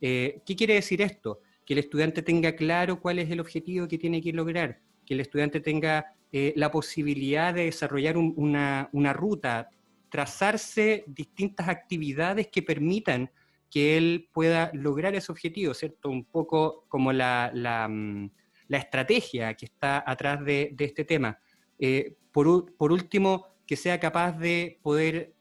Eh, 0.00 0.40
¿Qué 0.46 0.54
quiere 0.54 0.74
decir 0.74 1.02
esto? 1.02 1.40
Que 1.64 1.74
el 1.74 1.80
estudiante 1.80 2.22
tenga 2.22 2.54
claro 2.54 3.00
cuál 3.00 3.18
es 3.18 3.30
el 3.30 3.40
objetivo 3.40 3.88
que 3.88 3.98
tiene 3.98 4.20
que 4.20 4.32
lograr, 4.32 4.80
que 5.04 5.14
el 5.14 5.20
estudiante 5.20 5.60
tenga 5.60 6.14
eh, 6.30 6.52
la 6.56 6.70
posibilidad 6.70 7.54
de 7.54 7.64
desarrollar 7.64 8.16
una, 8.18 9.12
ruta, 9.14 9.70
trazarse 10.10 11.04
distintas 11.06 11.68
actividades 11.68 12.48
que 12.48 12.62
permitan 12.62 13.30
que 13.70 13.96
él 13.96 14.28
pueda 14.32 14.70
lograr 14.74 15.14
ese 15.14 15.32
objetivo, 15.32 15.74
¿cierto? 15.74 16.10
Un 16.10 16.24
poco 16.24 16.84
como 16.88 17.12
la, 17.12 17.50
mm, 17.88 18.30
la 18.68 18.78
estrategia 18.78 19.54
que 19.54 19.66
está 19.66 20.04
atrás 20.06 20.44
de, 20.44 20.74
este 20.78 21.04
tema. 21.04 21.38
Eh, 21.78 22.16
por, 22.30 22.46
último, 22.92 23.46
que 23.66 23.76
sea 23.76 23.98
capaz 23.98 24.38
de 24.38 24.78
poder 24.82 25.34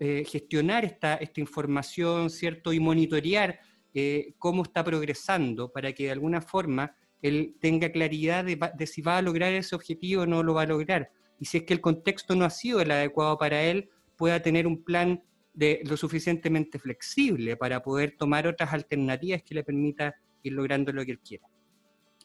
eh, 0.00 0.24
gestionar 0.26 0.84
esta, 0.84 1.14
esta, 1.16 1.40
información, 1.40 2.30
¿cierto? 2.30 2.72
Y 2.72 2.80
monitorear 2.80 3.60
eh, 3.92 4.34
cómo 4.38 4.62
está 4.62 4.84
progresando 4.84 5.70
para 5.72 5.92
que 5.92 6.04
de 6.04 6.12
alguna 6.12 6.40
forma 6.40 6.94
él 7.20 7.56
tenga 7.60 7.90
claridad 7.90 8.44
de, 8.44 8.86
si 8.86 9.02
va 9.02 9.18
a 9.18 9.22
lograr 9.22 9.52
ese 9.52 9.74
objetivo 9.74 10.22
o 10.22 10.26
no 10.26 10.42
lo 10.42 10.54
va 10.54 10.62
a 10.62 10.66
lograr. 10.66 11.10
Y 11.40 11.46
si 11.46 11.58
es 11.58 11.64
que 11.64 11.74
el 11.74 11.80
contexto 11.80 12.34
no 12.36 12.44
ha 12.44 12.50
sido 12.50 12.80
el 12.80 12.90
adecuado 12.90 13.36
para 13.38 13.62
él, 13.62 13.90
pueda 14.16 14.40
tener 14.40 14.66
un 14.66 14.84
plan 14.84 15.22
de 15.52 15.80
lo 15.84 15.96
suficientemente 15.96 16.78
flexible 16.78 17.56
para 17.56 17.82
poder 17.82 18.14
tomar 18.16 18.46
otras 18.46 18.72
alternativas 18.72 19.42
que 19.42 19.54
le 19.54 19.64
permita 19.64 20.14
ir 20.42 20.52
logrando 20.52 20.92
lo 20.92 21.04
que 21.04 21.12
él 21.12 21.20
quiera. 21.20 21.48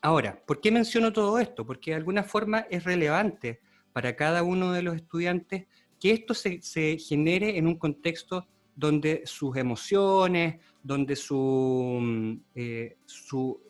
Ahora, 0.06 0.44
¿por 0.46 0.60
qué 0.60 0.70
menciono 0.70 1.14
todo 1.14 1.40
esto? 1.40 1.66
Porque 1.66 1.92
de 1.92 1.96
alguna 1.96 2.24
forma 2.24 2.68
es 2.70 2.84
relevante 2.84 3.62
para 3.94 4.18
cada 4.18 4.44
uno 4.44 4.74
de 4.74 4.82
los 4.82 4.98
estudiantes 4.98 5.66
que 5.98 6.12
esto 6.12 6.34
se, 6.34 6.60
genere 6.98 7.58
en 7.58 7.68
un 7.68 7.78
contexto 7.78 8.46
donde 8.76 9.22
sus 9.24 9.56
emociones, 9.56 10.60
donde 10.84 11.16
mm, 11.16 12.34
eh, 12.54 12.98
su, 13.06 13.62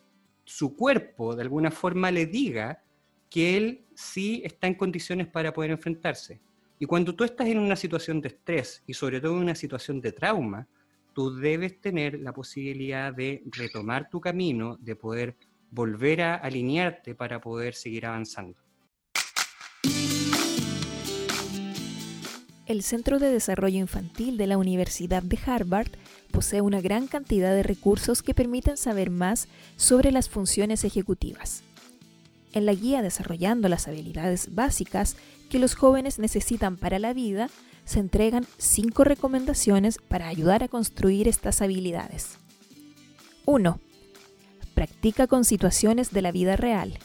su, 0.44 0.76
cuerpo 0.76 1.36
de 1.36 1.44
alguna 1.44 1.70
forma 1.70 2.10
le 2.10 2.26
diga 2.26 2.82
que 3.30 3.56
él 3.56 3.86
sí 3.94 4.42
está 4.44 4.66
en 4.66 4.74
condiciones 4.74 5.28
para 5.28 5.54
poder 5.54 5.70
enfrentarse. 5.70 6.42
Y 6.80 6.88
cuando 6.88 7.14
tú 7.14 7.24
estás 7.24 7.48
en 7.48 7.60
una 7.60 7.76
situación 7.76 8.20
de 8.22 8.30
estrés 8.30 8.82
y 8.88 8.96
sobre 8.96 9.22
todo 9.22 9.34
en 9.34 9.44
una 9.44 9.56
situación 9.56 10.02
de 10.02 10.12
trauma, 10.12 10.68
tú 11.14 11.36
debes 11.36 11.80
tener 11.80 12.20
la 12.20 12.34
posibilidad 12.34 13.14
de 13.14 13.44
retomar 13.46 14.10
tu 14.10 14.20
camino, 14.20 14.78
de 14.82 14.96
poder 14.96 15.38
volver 15.74 16.22
a 16.22 16.36
alinearte 16.36 17.16
para 17.16 17.42
poder 17.42 17.74
seguir 17.74 18.06
avanzando. 18.06 18.58
El 22.66 22.82
Centro 22.82 23.20
de 23.20 23.32
Desarrollo 23.32 23.80
Infantil 23.80 24.38
de 24.38 24.48
la 24.48 24.58
Universidad 24.58 25.22
de 25.22 25.38
Harvard 25.46 25.92
posee 26.32 26.62
una 26.62 26.80
gran 26.80 27.08
cantidad 27.08 27.54
de 27.54 27.64
recursos 27.64 28.24
que 28.24 28.34
permiten 28.34 28.78
saber 28.78 29.10
más 29.10 29.48
sobre 29.76 30.12
las 30.12 30.30
funciones 30.30 30.84
ejecutivas. 30.84 31.64
En 32.54 32.66
la 32.66 32.74
guía 32.74 33.02
Desarrollando 33.02 33.68
las 33.68 33.88
habilidades 33.88 34.54
básicas 34.56 35.18
que 35.50 35.60
los 35.60 35.76
jóvenes 35.76 36.20
necesitan 36.20 36.78
para 36.78 37.00
la 37.00 37.14
vida, 37.14 37.50
se 37.84 38.00
entregan 38.00 38.46
cinco 38.58 39.04
recomendaciones 39.04 39.98
para 39.98 40.28
ayudar 40.28 40.64
a 40.64 40.68
construir 40.68 41.28
estas 41.28 41.62
habilidades. 41.62 42.38
1. 43.46 43.80
Practica 44.74 45.28
con 45.28 45.46
situaciones 45.46 46.12
de 46.12 46.22
la 46.22 46.32
vida 46.32 46.56
real. 46.56 46.98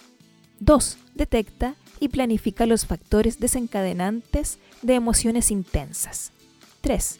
2. 0.61 0.99
Detecta 1.15 1.75
y 2.01 2.09
planifica 2.09 2.67
los 2.67 2.87
factores 2.87 3.39
desencadenantes 3.41 4.59
de 4.83 4.95
emociones 4.95 5.51
intensas. 5.51 6.33
3. 6.81 7.19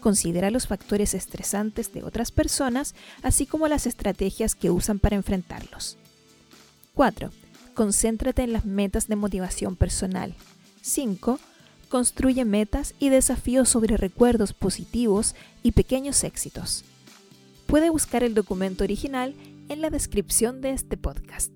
Considera 0.00 0.50
los 0.50 0.66
factores 0.66 1.14
estresantes 1.14 1.92
de 1.92 2.04
otras 2.04 2.30
personas, 2.30 2.94
así 3.22 3.46
como 3.46 3.68
las 3.68 3.86
estrategias 3.86 4.54
que 4.54 4.70
usan 4.70 4.98
para 4.98 5.16
enfrentarlos. 5.16 5.96
4. 6.94 7.30
Concéntrate 7.74 8.42
en 8.42 8.52
las 8.52 8.64
metas 8.64 9.08
de 9.08 9.16
motivación 9.16 9.76
personal. 9.76 10.34
5. 10.82 11.38
Construye 11.88 12.44
metas 12.44 12.94
y 12.98 13.08
desafíos 13.08 13.68
sobre 13.68 13.96
recuerdos 13.96 14.52
positivos 14.52 15.34
y 15.62 15.72
pequeños 15.72 16.24
éxitos. 16.24 16.84
Puede 17.66 17.90
buscar 17.90 18.22
el 18.22 18.34
documento 18.34 18.84
original 18.84 19.34
en 19.68 19.80
la 19.80 19.90
descripción 19.90 20.60
de 20.60 20.70
este 20.70 20.96
podcast. 20.96 21.52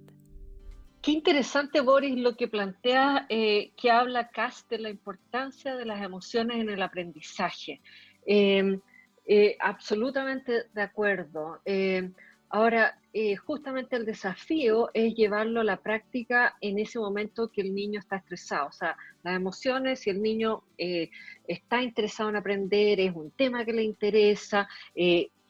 Qué 1.03 1.13
interesante, 1.13 1.81
Boris, 1.81 2.19
lo 2.19 2.37
que 2.37 2.47
plantea, 2.47 3.25
eh, 3.31 3.73
que 3.77 3.91
habla 3.91 4.29
Cass 4.29 4.67
de 4.69 4.79
la 4.79 4.91
importancia 4.91 5.75
de 5.75 5.87
las 5.87 6.03
emociones 6.03 6.59
en 6.59 6.69
el 6.69 6.83
aprendizaje. 6.83 7.81
Em, 8.27 8.81
eh, 9.27 9.57
absolutamente 9.61 10.65
de 10.75 10.83
acuerdo. 10.83 11.61
Em, 11.65 12.13
ahora, 12.51 12.99
eh, 13.15 13.37
justamente 13.37 13.97
el 13.97 14.05
desafío 14.05 14.91
es 14.93 15.15
llevarlo 15.15 15.61
a 15.61 15.65
la 15.65 15.79
práctica 15.79 16.55
en 16.61 16.79
ese 16.79 16.99
momento 16.99 17.49
que 17.49 17.63
el 17.63 17.75
niño 17.75 18.01
está 18.01 18.17
estresado. 18.17 18.69
O 18.69 18.73
sea, 18.73 18.95
las 19.23 19.37
emociones, 19.37 20.01
si 20.01 20.11
el 20.11 20.21
niño 20.21 20.65
está 20.77 21.83
interesado 21.83 22.29
en 22.29 22.37
aprender, 22.37 23.01
es 23.01 23.15
un 23.15 23.31
tema 23.31 23.65
que 23.65 23.73
le 23.73 23.85
interesa, 23.85 24.69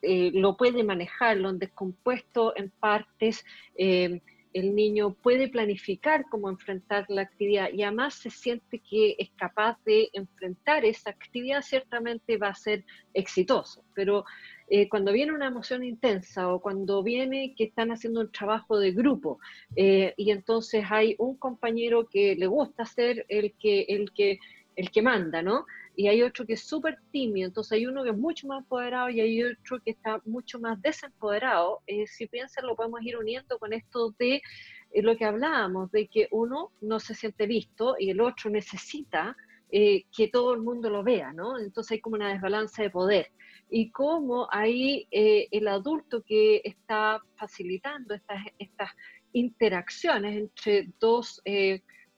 eh, 0.02 0.30
lo 0.32 0.56
puede 0.56 0.82
manejar, 0.82 1.36
lo 1.36 1.48
han 1.48 1.58
descompuesto 1.58 2.54
en 2.56 2.70
partes, 2.70 3.44
eh, 3.76 4.20
el 4.52 4.74
niño 4.74 5.14
puede 5.14 5.48
planificar 5.48 6.24
cómo 6.28 6.48
enfrentar 6.48 7.04
la 7.08 7.22
actividad 7.22 7.70
y 7.72 7.84
además 7.84 8.14
se 8.14 8.30
siente 8.30 8.80
que 8.80 9.14
es 9.18 9.30
capaz 9.36 9.78
de 9.84 10.08
enfrentar 10.12 10.84
esa 10.84 11.10
actividad, 11.10 11.62
ciertamente 11.62 12.36
va 12.36 12.48
a 12.48 12.54
ser 12.54 12.84
exitoso. 13.14 13.84
Pero 13.94 14.24
eh, 14.68 14.88
cuando 14.88 15.12
viene 15.12 15.32
una 15.32 15.46
emoción 15.46 15.84
intensa 15.84 16.52
o 16.52 16.60
cuando 16.60 17.02
viene 17.02 17.54
que 17.54 17.64
están 17.64 17.92
haciendo 17.92 18.22
un 18.22 18.32
trabajo 18.32 18.78
de 18.78 18.90
grupo 18.90 19.38
y 19.76 20.30
entonces 20.30 20.84
hay 20.90 21.14
un 21.18 21.36
compañero 21.36 22.08
que 22.08 22.34
le 22.34 22.46
gusta 22.46 22.86
ser 22.86 23.26
el 23.28 23.52
que, 23.52 23.82
el 23.82 24.10
que, 24.12 24.40
el 24.74 24.90
que 24.90 25.02
manda, 25.02 25.42
¿no? 25.42 25.66
Y 26.00 26.08
hay 26.08 26.22
otro 26.22 26.46
que 26.46 26.54
es 26.54 26.62
súper 26.62 26.98
tímido, 27.12 27.48
entonces 27.48 27.72
hay 27.72 27.86
uno 27.86 28.02
que 28.02 28.08
es 28.08 28.16
mucho 28.16 28.46
más 28.46 28.60
empoderado 28.60 29.10
y 29.10 29.20
hay 29.20 29.44
otro 29.44 29.80
que 29.80 29.90
está 29.90 30.18
mucho 30.24 30.58
más 30.58 30.80
desempoderado. 30.80 31.82
Eh, 31.86 32.06
si 32.06 32.26
piensan, 32.26 32.66
lo 32.66 32.74
podemos 32.74 33.02
ir 33.02 33.18
uniendo 33.18 33.58
con 33.58 33.74
esto 33.74 34.14
de 34.18 34.36
eh, 34.36 35.02
lo 35.02 35.14
que 35.14 35.26
hablábamos, 35.26 35.92
de 35.92 36.08
que 36.08 36.26
uno 36.30 36.72
no 36.80 37.00
se 37.00 37.14
siente 37.14 37.46
visto 37.46 37.96
y 37.98 38.08
el 38.08 38.22
otro 38.22 38.48
necesita 38.48 39.36
eh, 39.70 40.04
que 40.16 40.28
todo 40.28 40.54
el 40.54 40.62
mundo 40.62 40.88
lo 40.88 41.02
vea, 41.02 41.34
¿no? 41.34 41.58
Entonces 41.58 41.92
hay 41.92 42.00
como 42.00 42.16
una 42.16 42.32
desbalance 42.32 42.80
de 42.80 42.88
poder. 42.88 43.30
Y 43.68 43.90
cómo 43.90 44.48
ahí 44.50 45.06
el 45.10 45.68
adulto 45.68 46.22
que 46.22 46.62
está 46.64 47.22
facilitando 47.36 48.14
estas, 48.14 48.42
estas 48.58 48.90
interacciones 49.34 50.34
entre 50.34 50.88
dos 50.98 51.42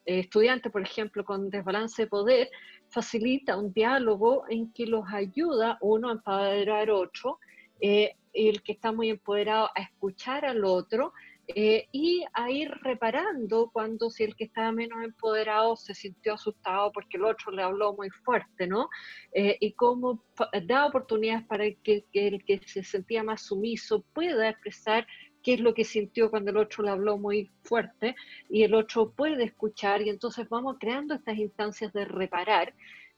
estudiantes, 0.05 0.71
por 0.73 0.83
ejemplo, 0.83 1.25
con 1.25 1.51
desbalance 1.51 2.03
de 2.03 2.09
poder, 2.09 2.49
facilita 2.93 3.57
un 3.57 3.73
diálogo 3.73 4.45
en 4.49 4.73
que 4.73 4.87
los 4.87 5.05
ayuda 5.13 5.79
uno 5.81 6.11
a 6.11 6.13
empoderar 6.13 6.91
otro, 6.91 7.39
eh, 7.81 8.15
el 8.33 8.63
que 8.63 8.73
está 8.73 8.93
muy 8.93 9.11
empoderado 9.11 9.71
a 9.75 9.81
escuchar 9.81 10.45
al 10.45 10.65
otro 10.65 11.13
eh, 11.49 11.89
y 11.91 12.25
a 12.35 12.51
ir 12.51 12.71
reparando 12.83 13.71
cuando 13.73 14.11
si 14.11 14.25
el 14.25 14.37
que 14.37 14.45
estaba 14.45 14.71
menos 14.73 15.03
empoderado 15.03 15.75
se 15.75 15.95
sintió 15.95 16.35
asustado 16.35 16.93
porque 16.93 17.17
el 17.17 17.25
otro 17.25 17.51
le 17.51 17.63
habló 17.63 17.95
muy 17.95 18.11
fuerte, 18.11 18.67
¿no? 18.67 18.89
Eh, 19.33 19.57
y 19.61 19.73
cómo 19.73 20.23
da 20.67 20.87
oportunidades 20.87 21.45
para 21.47 21.65
que, 21.83 22.05
que, 22.13 22.29
el 22.29 22.45
que 22.45 22.61
se 22.65 22.85
sentía 22.85 23.25
más 23.25 23.43
sumiso 23.43 24.05
pueda 24.13 24.49
expresar 24.49 25.07
qué 25.43 25.55
es 25.55 25.61
lo 25.61 25.75
que 25.75 25.85
sintió 25.85 26.31
cuando 26.31 26.51
el 26.51 26.57
otro 26.57 26.85
le 26.85 26.91
habló 26.91 27.19
muy 27.19 27.51
fuerte 27.63 28.15
y 28.49 28.63
el 28.63 28.75
otro 28.75 29.11
puede 29.11 29.45
escuchar 29.45 30.03
y 30.03 30.09
entonces 30.09 30.49
vamos 30.49 30.77
creando 30.79 31.15
estas 31.15 31.39
instancias 31.39 31.93
de 31.93 32.05
reparar. 32.05 32.75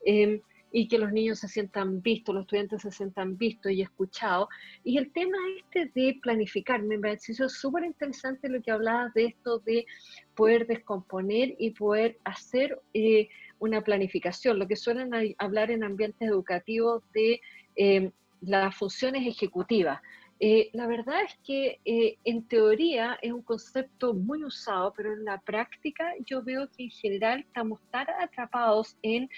Eh, 0.06 0.40
y 0.76 0.88
que 0.88 0.98
los 0.98 1.12
niños 1.12 1.38
se 1.38 1.46
sientan 1.46 2.02
vistos, 2.02 2.34
los 2.34 2.42
estudiantes 2.42 2.82
se 2.82 2.90
sientan 2.90 3.38
vistos 3.38 3.70
y 3.70 3.80
escuchados. 3.80 4.48
Y 4.82 4.98
el 4.98 5.12
tema 5.12 5.38
este 5.56 5.88
de 5.94 6.18
planificar, 6.20 6.82
me 6.82 6.98
súper 7.16 7.84
interesante 7.84 8.48
lo 8.48 8.60
que 8.60 8.72
hablabas 8.72 9.14
de 9.14 9.26
esto 9.26 9.60
de 9.60 9.86
poder 10.34 10.66
descomponer 10.66 11.54
y 11.60 11.70
poder 11.70 12.18
hacer 12.24 12.82
eh, 12.92 13.28
una 13.60 13.82
planificación, 13.82 14.58
lo 14.58 14.66
que 14.66 14.74
suelen 14.74 15.12
hablar 15.38 15.70
en 15.70 15.84
ambientes 15.84 16.28
educativos 16.28 17.04
de 17.12 17.40
eh, 17.76 18.10
las 18.40 18.76
funciones 18.76 19.28
ejecutivas. 19.28 20.00
Eh, 20.40 20.70
la 20.72 20.86
verdad 20.86 21.22
es 21.22 21.38
que 21.44 21.80
en 21.84 22.42
teoría 22.48 23.18
es 23.22 23.32
un 23.32 23.42
concepto 23.42 24.14
muy 24.14 24.44
usado, 24.44 24.92
pero 24.96 25.12
en 25.12 25.24
la 25.24 25.40
práctica 25.40 26.12
yo 26.26 26.42
veo 26.42 26.68
que 26.70 26.84
en 26.84 26.90
general 26.90 27.40
estamos 27.40 27.80
tan 27.90 28.06
atrapados 28.20 28.96
en 29.02 29.30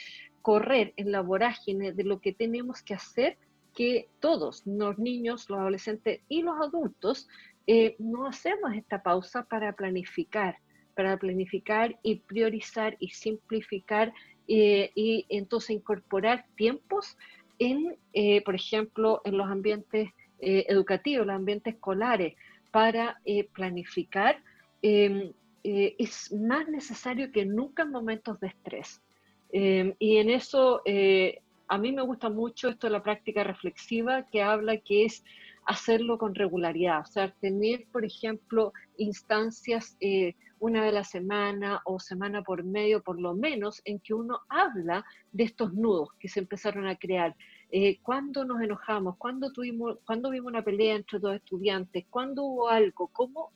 correr 0.46 0.94
en 0.96 1.10
la 1.10 1.22
vorágine 1.22 1.92
de 1.92 2.04
lo 2.04 2.20
que 2.20 2.32
tenemos 2.32 2.80
que 2.80 2.94
hacer, 2.94 3.36
que 3.74 4.08
todos, 4.20 4.62
los 4.64 4.96
niños, 4.96 5.50
los 5.50 5.58
adolescentes 5.58 6.20
y 6.28 6.42
los 6.42 6.54
adultos, 6.60 7.28
eh, 7.66 7.96
no 7.98 8.28
hacemos 8.28 8.72
esta 8.74 9.02
pausa 9.02 9.42
para 9.42 9.72
planificar, 9.72 10.58
para 10.94 11.16
planificar 11.16 11.98
y 12.02 12.20
priorizar 12.20 12.96
y 13.00 13.08
simplificar 13.08 14.12
eh, 14.46 14.92
y 14.94 15.26
entonces 15.28 15.70
incorporar 15.70 16.46
tiempos 16.56 17.18
en, 17.58 17.98
eh, 18.12 18.42
por 18.44 18.54
ejemplo, 18.54 19.22
en 19.24 19.36
los 19.36 19.48
ambientes 19.48 20.10
educativos, 20.40 21.26
los 21.26 21.36
ambientes 21.36 21.74
escolares, 21.74 22.34
para 22.70 23.20
planificar. 23.52 24.42
Em, 24.82 25.32
es 25.62 26.32
más 26.32 26.68
necesario 26.68 27.32
que 27.32 27.44
nunca 27.44 27.82
en 27.82 27.90
momentos 27.90 28.38
de 28.40 28.48
estrés. 28.48 29.02
Em, 29.50 29.94
y 29.98 30.16
en 30.18 30.30
eso 30.30 30.82
eh, 30.84 31.40
a 31.68 31.78
mí 31.78 31.92
me 31.92 32.02
gusta 32.02 32.28
mucho 32.28 32.68
esto 32.68 32.86
de 32.86 32.92
la 32.92 33.02
práctica 33.02 33.44
reflexiva 33.44 34.26
que 34.26 34.42
habla 34.42 34.76
que 34.78 35.04
es 35.04 35.24
hacerlo 35.64 36.18
con 36.18 36.34
regularidad, 36.34 37.00
o 37.00 37.06
sea, 37.06 37.32
tener, 37.40 37.86
por 37.90 38.04
ejemplo, 38.04 38.72
instancias 38.98 39.96
eh, 40.00 40.34
una 40.60 40.86
a 40.86 40.92
la 40.92 41.02
semana 41.02 41.80
o 41.84 41.98
semana 41.98 42.42
por 42.42 42.62
medio, 42.62 43.02
por 43.02 43.20
lo 43.20 43.34
menos, 43.34 43.82
en 43.84 43.98
que 43.98 44.14
uno 44.14 44.40
habla 44.48 45.04
de 45.32 45.44
estos 45.44 45.74
nudos 45.74 46.10
que 46.20 46.28
se 46.28 46.40
empezaron 46.40 46.86
a 46.86 46.96
crear. 46.96 47.34
Eh, 47.70 47.98
¿Cuándo 48.02 48.44
nos 48.44 48.60
enojamos? 48.60 49.16
¿Cuándo, 49.16 49.52
tuvimos, 49.52 49.98
¿Cuándo 50.04 50.30
vimos 50.30 50.50
una 50.50 50.62
pelea 50.62 50.96
entre 50.96 51.18
dos 51.18 51.34
estudiantes? 51.34 52.06
¿Cuándo 52.08 52.44
hubo 52.44 52.68
algo? 52.68 53.08
¿Cómo 53.08 53.52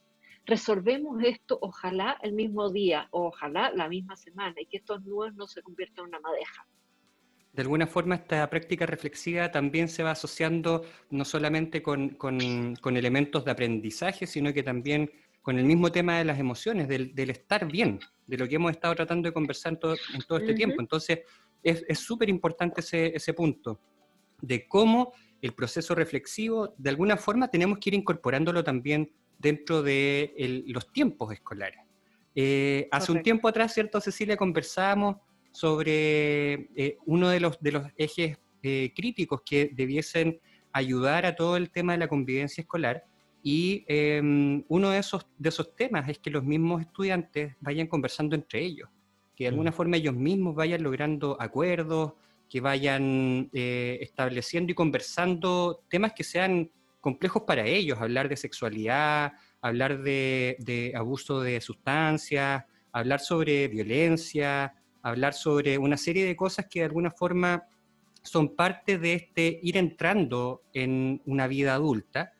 resolvemos 0.50 1.22
esto 1.22 1.58
ojalá 1.62 2.18
el 2.22 2.32
mismo 2.32 2.70
día 2.70 3.08
o 3.12 3.26
ojalá 3.26 3.70
la 3.74 3.88
misma 3.88 4.16
semana 4.16 4.54
y 4.60 4.66
que 4.66 4.78
estos 4.78 5.02
nudos 5.04 5.34
no 5.34 5.46
se 5.46 5.62
conviertan 5.62 6.04
en 6.04 6.08
una 6.08 6.20
madeja. 6.20 6.66
De 7.52 7.62
alguna 7.62 7.86
forma 7.86 8.16
esta 8.16 8.48
práctica 8.50 8.86
reflexiva 8.86 9.50
también 9.50 9.88
se 9.88 10.02
va 10.02 10.12
asociando 10.12 10.84
no 11.10 11.24
solamente 11.24 11.82
con, 11.82 12.10
con, 12.10 12.96
elementos 12.96 13.44
de 13.44 13.50
aprendizaje, 13.50 14.26
sino 14.26 14.52
que 14.52 14.62
también 14.62 15.10
con 15.42 15.58
el 15.58 15.64
mismo 15.64 15.90
tema 15.90 16.18
de 16.18 16.24
las 16.24 16.38
emociones, 16.38 16.86
del, 16.86 17.14
del 17.14 17.30
estar 17.30 17.66
bien, 17.66 17.98
de 18.26 18.36
lo 18.36 18.46
que 18.46 18.56
hemos 18.56 18.72
estado 18.72 18.94
tratando 18.94 19.28
de 19.28 19.32
conversar 19.32 19.72
en 19.72 19.80
todo, 19.80 19.94
en 20.14 20.22
todo 20.28 20.38
este 20.38 20.54
tiempo. 20.54 20.80
Entonces, 20.80 21.20
es 21.62 21.98
súper 21.98 22.28
importante 22.28 22.80
ese, 22.80 23.14
ese 23.14 23.34
punto 23.34 23.80
de 24.42 24.66
cómo 24.68 25.12
el 25.42 25.52
proceso 25.52 25.94
reflexivo, 25.94 26.74
de 26.76 26.90
alguna 26.90 27.16
forma 27.16 27.48
tenemos 27.48 27.78
que 27.78 27.90
ir 27.90 27.94
incorporándolo 27.94 28.62
también 28.62 29.10
dentro 29.38 29.82
de 29.82 30.34
los 30.66 30.92
tiempos 30.92 31.32
escolares. 31.32 31.80
Eh, 32.34 32.88
hace 32.90 33.12
un 33.12 33.22
tiempo 33.22 33.48
atrás, 33.48 33.74
¿cierto, 33.74 34.00
Cecilia? 34.00 34.36
Conversábamos 34.36 35.16
sobre 35.50 36.68
eh, 36.76 36.96
uno 37.06 37.28
de 37.28 37.40
los, 37.40 37.60
de 37.60 37.72
los 37.72 37.86
ejes 37.96 38.38
eh, 38.62 38.92
críticos 38.94 39.42
que 39.44 39.70
debiesen 39.72 40.40
ayudar 40.72 41.26
a 41.26 41.34
todo 41.34 41.56
el 41.56 41.70
tema 41.70 41.92
de 41.92 41.98
la 41.98 42.08
convivencia 42.08 42.62
escolar. 42.62 43.04
Y 43.42 43.84
em, 43.88 44.62
uno 44.68 44.90
de 44.90 44.98
esos, 44.98 45.26
de 45.38 45.48
esos 45.48 45.74
temas 45.74 46.08
es 46.08 46.18
que 46.18 46.30
los 46.30 46.44
mismos 46.44 46.82
estudiantes 46.82 47.56
vayan 47.60 47.86
conversando 47.86 48.36
entre 48.36 48.60
ellos, 48.60 48.88
que 49.34 49.44
de 49.44 49.48
alguna 49.48 49.70
mm. 49.70 49.74
forma 49.74 49.96
ellos 49.96 50.14
mismos 50.14 50.54
vayan 50.54 50.82
logrando 50.82 51.36
acuerdos, 51.40 52.12
que 52.50 52.60
vayan 52.60 53.48
estableciendo 53.52 54.72
y 54.72 54.74
conversando 54.74 55.84
temas 55.88 56.12
que 56.12 56.24
sean 56.24 56.70
complejos 57.00 57.42
para 57.46 57.66
ellos, 57.66 57.98
hablar 58.00 58.28
de 58.28 58.36
sexualidad, 58.36 59.32
hablar 59.62 60.02
de, 60.02 60.92
abuso 60.94 61.40
de 61.40 61.60
sustancias, 61.60 62.64
hablar 62.92 63.20
sobre 63.20 63.68
violencia, 63.68 64.74
hablar 65.02 65.34
sobre 65.34 65.78
una 65.78 65.96
serie 65.96 66.26
de 66.26 66.36
cosas 66.36 66.66
que 66.68 66.80
de 66.80 66.86
alguna 66.86 67.10
forma 67.10 67.64
son 68.22 68.54
parte 68.54 68.98
de 68.98 69.14
este 69.14 69.60
ir 69.62 69.76
entrando 69.78 70.62
en 70.74 71.22
una 71.24 71.46
vida 71.46 71.74
adulta 71.74 72.32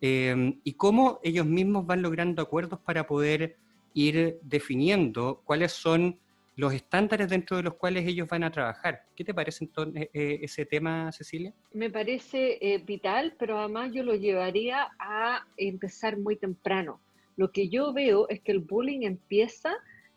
em, 0.00 0.60
y 0.64 0.74
cómo 0.74 1.20
ellos 1.22 1.44
mismos 1.44 1.84
van 1.84 2.00
logrando 2.00 2.40
acuerdos 2.40 2.80
para 2.80 3.06
poder 3.06 3.56
ir 3.92 4.38
definiendo 4.42 5.42
cuáles 5.44 5.72
son 5.72 6.18
los 6.56 6.72
estándares 6.72 7.28
dentro 7.28 7.58
de 7.58 7.62
los 7.62 7.74
cuales 7.74 8.06
ellos 8.06 8.26
van 8.28 8.42
a 8.42 8.50
trabajar. 8.50 9.02
¿Qué 9.14 9.24
te 9.24 9.34
parece 9.34 9.64
entonces 9.64 10.04
eh, 10.04 10.10
eh, 10.14 10.38
ese 10.42 10.64
tema, 10.64 11.12
Cecilia? 11.12 11.52
Me 11.74 11.90
parece 11.90 12.58
eh, 12.60 12.78
vital, 12.78 13.34
pero 13.38 13.58
además 13.58 13.92
yo 13.92 14.02
lo 14.02 14.14
llevaría 14.14 14.88
a 14.98 15.46
empezar 15.58 16.18
muy 16.18 16.36
temprano. 16.36 16.98
Lo 17.36 17.52
que 17.52 17.68
yo 17.68 17.92
veo 17.92 18.26
es 18.30 18.40
que 18.40 18.52
el 18.52 18.60
bullying 18.60 19.02
empieza 19.02 19.74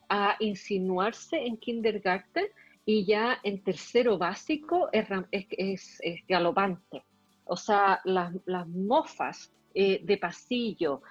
a 0.08 0.38
insinuarse 0.40 1.46
en 1.46 1.58
kindergarten 1.58 2.46
y 2.86 3.06
ya 3.06 3.38
en 3.44 3.62
tercero 3.62 4.18
básico 4.18 4.90
es, 4.94 5.08
galopante. 6.28 7.04
O 7.44 7.58
sea, 7.58 8.00
las 8.06 8.68
mofas 8.68 9.52
de 9.74 10.18
pasillo, 10.20 11.02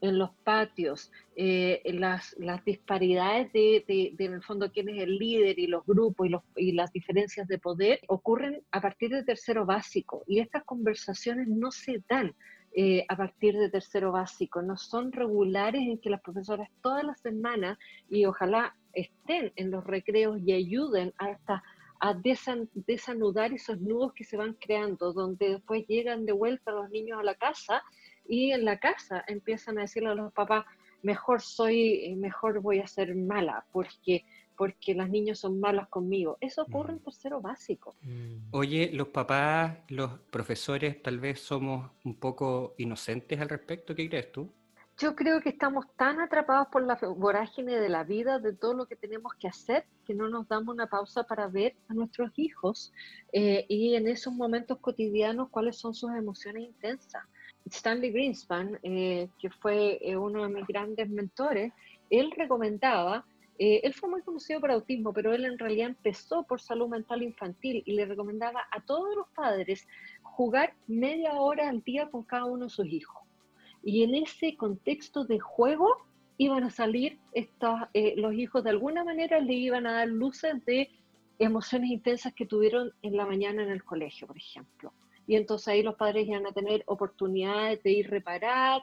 en 0.00 0.18
los 0.18 0.30
patios, 0.44 1.12
eh, 1.36 1.82
las, 1.84 2.34
las, 2.38 2.64
disparidades 2.64 3.52
de, 3.52 3.84
de, 3.86 4.24
en 4.24 4.34
el 4.34 4.42
fondo, 4.42 4.70
quién 4.72 4.88
es 4.88 5.02
el 5.02 5.18
líder 5.18 5.58
y 5.58 5.66
los 5.66 5.84
grupos 5.84 6.26
y, 6.26 6.30
los, 6.30 6.42
y 6.56 6.72
las 6.72 6.92
diferencias 6.92 7.46
de 7.48 7.58
poder 7.58 8.00
ocurren 8.08 8.62
a 8.70 8.80
partir 8.80 9.10
de 9.10 9.24
tercero 9.24 9.66
básico 9.66 10.24
y 10.26 10.40
estas 10.40 10.64
conversaciones 10.64 11.48
no 11.48 11.70
se 11.70 12.02
dan. 12.08 12.34
Eh, 12.72 13.04
a 13.08 13.16
partir 13.16 13.58
de 13.58 13.68
tercero 13.68 14.12
básico, 14.12 14.62
no 14.62 14.76
son 14.76 15.10
regulares 15.10 15.82
en 15.82 15.98
que 15.98 16.08
las 16.08 16.20
profesoras 16.20 16.70
todas 16.80 17.02
las 17.02 17.20
semanas 17.20 17.76
y 18.08 18.26
ojalá 18.26 18.76
estén 18.92 19.52
en 19.56 19.72
los 19.72 19.82
recreos 19.82 20.38
y 20.40 20.52
ayuden 20.52 21.12
a 21.18 21.30
esta 21.30 21.64
a 22.00 22.14
desanudar 22.14 23.52
esos 23.52 23.78
nudos 23.78 24.14
que 24.14 24.24
se 24.24 24.36
van 24.36 24.54
creando, 24.54 25.12
donde 25.12 25.50
después 25.50 25.86
llegan 25.86 26.24
de 26.24 26.32
vuelta 26.32 26.72
los 26.72 26.88
niños 26.90 27.18
a 27.20 27.22
la 27.22 27.34
casa 27.34 27.82
y 28.30 28.52
en 28.52 28.64
la 28.64 28.78
casa 28.78 29.24
empiezan 29.26 29.76
a 29.78 29.82
decirle 29.82 30.10
a 30.10 30.14
los 30.14 30.32
papás, 30.32 30.64
mejor 31.02 31.42
soy, 31.42 32.14
mejor 32.16 32.60
voy 32.60 32.78
a 32.78 32.86
ser 32.86 33.14
mala, 33.14 33.66
porque 33.72 34.24
porque 34.56 34.94
los 34.94 35.08
niños 35.08 35.38
son 35.38 35.58
malos 35.58 35.88
conmigo. 35.88 36.36
Eso 36.38 36.60
ocurre 36.60 36.92
en 36.92 36.98
mm. 36.98 37.04
tercero 37.04 37.40
básico. 37.40 37.96
Mm. 38.02 38.48
Oye, 38.50 38.90
los 38.92 39.08
papás, 39.08 39.78
los 39.88 40.18
profesores, 40.30 41.02
tal 41.02 41.18
vez 41.18 41.40
somos 41.40 41.90
un 42.04 42.16
poco 42.16 42.74
inocentes 42.76 43.40
al 43.40 43.48
respecto. 43.48 43.94
¿Qué 43.94 44.06
crees 44.10 44.30
tú? 44.30 44.52
Yo 44.98 45.16
creo 45.16 45.40
que 45.40 45.48
estamos 45.48 45.86
tan 45.96 46.20
atrapados 46.20 46.68
por 46.70 46.82
la 46.82 46.98
vorágine 47.16 47.80
de 47.80 47.88
la 47.88 48.04
vida, 48.04 48.38
de 48.38 48.52
todo 48.52 48.74
lo 48.74 48.84
que 48.84 48.96
tenemos 48.96 49.32
que 49.32 49.48
hacer, 49.48 49.86
que 50.04 50.12
no 50.12 50.28
nos 50.28 50.46
damos 50.46 50.74
una 50.74 50.88
pausa 50.88 51.22
para 51.22 51.46
ver 51.46 51.74
a 51.88 51.94
nuestros 51.94 52.30
hijos 52.36 52.92
eh, 53.32 53.64
y 53.66 53.94
en 53.94 54.08
esos 54.08 54.34
momentos 54.34 54.76
cotidianos 54.78 55.48
cuáles 55.48 55.78
son 55.78 55.94
sus 55.94 56.10
emociones 56.10 56.64
intensas. 56.64 57.24
Stanley 57.66 58.10
Greenspan, 58.10 58.78
eh, 58.82 59.28
que 59.38 59.50
fue 59.50 59.98
eh, 60.00 60.16
uno 60.16 60.42
de 60.42 60.48
mis 60.48 60.66
grandes 60.66 61.08
mentores, 61.08 61.72
él 62.08 62.32
recomendaba, 62.36 63.24
eh, 63.58 63.80
él 63.84 63.94
fue 63.94 64.08
muy 64.08 64.22
conocido 64.22 64.60
por 64.60 64.70
autismo, 64.70 65.12
pero 65.12 65.34
él 65.34 65.44
en 65.44 65.58
realidad 65.58 65.88
empezó 65.88 66.44
por 66.44 66.60
salud 66.60 66.88
mental 66.88 67.22
infantil 67.22 67.82
y 67.84 67.92
le 67.92 68.06
recomendaba 68.06 68.62
a 68.70 68.80
todos 68.80 69.14
los 69.14 69.28
padres 69.28 69.86
jugar 70.22 70.74
media 70.86 71.34
hora 71.34 71.68
al 71.68 71.82
día 71.82 72.08
con 72.10 72.22
cada 72.22 72.46
uno 72.46 72.64
de 72.64 72.70
sus 72.70 72.86
hijos. 72.86 73.22
Y 73.82 74.02
en 74.02 74.14
ese 74.14 74.56
contexto 74.56 75.24
de 75.24 75.38
juego 75.38 75.96
iban 76.38 76.64
a 76.64 76.70
salir 76.70 77.18
estos, 77.32 77.80
los 78.16 78.34
hijos 78.34 78.64
de 78.64 78.70
alguna 78.70 79.04
manera 79.04 79.40
le 79.40 79.54
iban 79.54 79.86
a 79.86 79.92
dar 79.92 80.08
luces 80.08 80.64
de 80.64 80.90
emociones 81.38 81.90
intensas 81.90 82.32
que 82.34 82.46
tuvieron 82.46 82.92
en 83.02 83.16
la 83.16 83.26
mañana 83.26 83.62
en 83.62 83.70
el 83.70 83.84
colegio, 83.84 84.26
por 84.26 84.36
ejemplo 84.38 84.92
y 85.30 85.36
entonces 85.36 85.68
ahí 85.68 85.84
los 85.84 85.94
padres 85.94 86.26
iban 86.26 86.44
a 86.44 86.50
tener 86.50 86.82
oportunidades 86.86 87.80
de 87.84 87.92
ir 87.92 88.10
reparar 88.10 88.82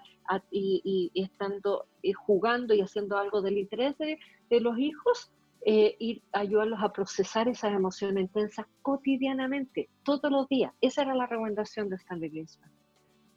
y, 0.50 1.12
estando 1.14 1.88
y 2.02 2.14
jugando 2.14 2.74
y 2.74 2.80
haciendo 2.80 3.18
algo 3.18 3.42
del 3.42 3.58
interés 3.58 3.98
de, 3.98 4.18
los 4.62 4.80
hijos, 4.80 5.30
eh, 5.66 5.98
ir 6.00 6.22
ayudarlos 6.32 6.80
a 6.82 6.94
procesar 6.94 7.50
esas 7.50 7.74
emociones 7.74 8.24
intensas 8.24 8.66
cotidianamente, 8.82 9.90
todos 10.04 10.32
los 10.32 10.48
días. 10.48 10.72
Esa 10.80 11.02
era 11.02 11.16
la 11.16 11.26
recomendación 11.26 11.90
de 11.90 11.98
Stanley 11.98 12.30
Greenspan. 12.30 12.72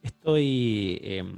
Estoy 0.03 1.01
em, 1.03 1.37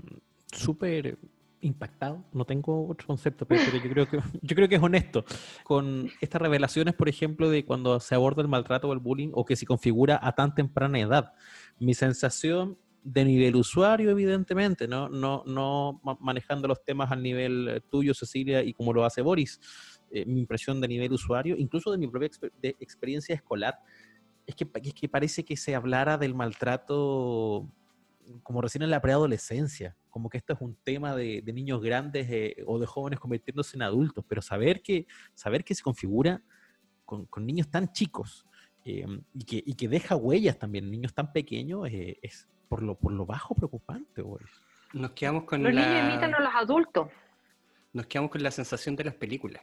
súper 0.53 1.17
impactado, 1.63 2.25
no 2.33 2.45
tengo 2.45 2.89
otro 2.89 3.07
concepto, 3.07 3.47
pero, 3.47 3.63
yo, 3.63 3.91
creo 3.91 4.09
que, 4.09 4.21
yo 4.43 4.57
creo 4.57 4.69
que 4.69 4.75
es 4.75 4.83
honesto. 4.83 5.25
Con 5.65 6.11
estas 6.21 6.43
revelaciones, 6.43 6.95
por 6.95 7.09
ejemplo, 7.09 7.49
de 7.49 7.65
cuando 7.65 7.99
se 8.01 8.15
aborda 8.15 8.43
el 8.43 8.49
maltrato 8.49 8.89
o 8.89 8.93
el 8.93 8.99
bullying 8.99 9.31
o 9.33 9.45
que 9.45 9.57
se 9.57 9.65
configura 9.65 10.19
a 10.23 10.33
tan 10.33 10.55
temprana 10.55 11.01
edad. 11.01 11.33
Mi 11.79 11.95
sensación 11.95 12.77
de 13.03 13.25
nivel 13.25 13.57
usuario, 13.57 14.11
evidentemente, 14.11 14.87
no, 14.87 15.09
no, 15.09 15.43
no 15.47 16.01
manejando 16.21 16.69
los 16.69 16.85
temas 16.85 17.11
al 17.11 17.23
nivel 17.23 17.69
eh, 17.69 17.81
tuyo, 17.81 18.15
Cecilia, 18.15 18.63
y 18.63 18.75
como 18.75 18.93
lo 18.93 19.05
hace 19.05 19.23
Boris, 19.23 19.61
eh, 20.11 20.25
mi 20.27 20.41
impresión 20.41 20.81
de 20.81 20.89
nivel 20.89 21.13
usuario, 21.13 21.57
incluso 21.57 21.91
de 21.91 21.99
mi 21.99 22.07
propia 22.07 22.31
experiencia 22.79 23.35
escolar, 23.35 23.79
es 24.47 24.55
que, 24.55 24.69
es 24.83 24.95
que 24.95 25.09
parece 25.09 25.45
que 25.45 25.57
se 25.57 25.75
hablara 25.75 26.19
del 26.19 26.35
maltrato 26.35 27.69
como 28.43 28.61
recién 28.61 28.83
en 28.83 28.91
la 28.91 29.01
preadolescencia, 29.01 29.97
como 30.11 30.29
que 30.29 30.39
esto 30.39 30.53
es 30.53 30.61
un 30.61 30.77
tema 30.85 31.15
de, 31.15 31.43
niños 31.53 31.83
grandes 31.83 32.29
eh, 32.31 32.57
o 32.67 32.79
de 32.79 32.87
jóvenes 32.87 33.21
convirtiéndose 33.21 33.77
en 33.77 33.83
adultos, 33.83 34.25
pero 34.29 34.43
saber 34.43 34.83
que, 34.83 35.07
saber 35.35 35.65
que 35.65 35.75
se 35.75 35.83
configura 35.83 36.43
con, 37.05 37.29
niños 37.45 37.69
tan 37.69 37.93
chicos 37.93 38.47
eh, 38.85 39.07
y, 39.35 39.75
que, 39.75 39.89
deja 39.89 40.17
huellas 40.17 40.59
también, 40.59 40.91
niños 40.91 41.15
tan 41.15 41.33
pequeños, 41.33 41.89
eh, 41.89 42.19
es 42.23 42.49
por 42.69 42.83
lo, 42.83 42.95
por 42.95 43.13
lo 43.13 43.27
bajo 43.27 43.55
preocupante. 43.55 44.23
Nos 44.93 45.11
quedamos 45.13 45.45
con 45.45 45.63
los 45.63 45.73
niños 45.73 46.05
imitan 46.05 46.35
a 46.35 46.41
los 46.41 46.55
adultos. 46.55 47.09
Nos 47.93 48.07
quedamos 48.07 48.31
con 48.31 48.43
la 48.43 48.51
sensación 48.51 48.97
de 48.97 49.05
las 49.05 49.15
películas 49.15 49.63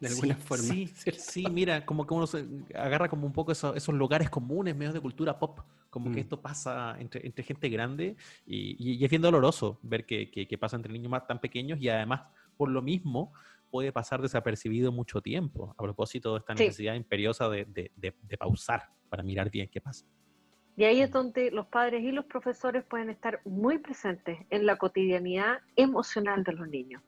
de 0.00 0.08
alguna 0.08 0.34
forma. 0.34 0.64
Sí, 0.64 0.86
sí, 1.18 1.46
mira, 1.50 1.84
como 1.84 2.06
que 2.06 2.14
uno 2.14 2.26
se 2.26 2.46
agarra 2.74 3.08
como 3.08 3.26
un 3.26 3.32
poco 3.32 3.52
esos, 3.52 3.76
esos 3.76 3.94
lugares 3.94 4.30
comunes, 4.30 4.74
medios 4.74 4.94
de 4.94 5.00
cultura 5.00 5.38
pop, 5.38 5.60
como 5.90 6.10
que 6.10 6.18
mm. 6.18 6.20
esto 6.20 6.40
pasa 6.40 6.96
entre, 6.98 7.26
entre 7.26 7.44
gente 7.44 7.68
grande 7.68 8.16
y, 8.46 8.76
y, 8.78 9.04
es 9.04 9.10
bien 9.10 9.22
doloroso 9.22 9.78
ver 9.82 10.06
que, 10.06 10.30
que, 10.30 10.58
pasa 10.58 10.76
entre 10.76 10.92
niños 10.92 11.10
más 11.10 11.26
tan 11.26 11.40
pequeños 11.40 11.80
y 11.80 11.88
además 11.88 12.22
por 12.56 12.70
lo 12.70 12.80
mismo 12.80 13.32
puede 13.70 13.92
pasar 13.92 14.22
desapercibido 14.22 14.92
mucho 14.92 15.20
tiempo, 15.20 15.74
a 15.76 15.82
propósito 15.82 16.32
de 16.32 16.38
esta 16.40 16.54
necesidad 16.54 16.94
imperiosa 16.94 17.48
de, 17.48 17.64
de, 17.66 17.90
de, 17.96 18.36
pausar 18.36 18.88
para 19.08 19.22
mirar 19.22 19.50
bien 19.50 19.68
qué 19.68 19.80
pasa. 19.80 20.06
Y 20.76 20.84
ahí 20.84 21.00
es 21.00 21.10
donde 21.10 21.50
los 21.50 21.66
padres 21.66 22.02
y 22.02 22.10
los 22.10 22.24
profesores 22.24 22.84
pueden 22.84 23.10
estar 23.10 23.40
muy 23.44 23.78
presentes 23.78 24.38
en 24.50 24.66
la 24.66 24.76
cotidianidad 24.76 25.58
emocional 25.76 26.42
de 26.42 26.52
los 26.52 26.68
niños. 26.68 27.02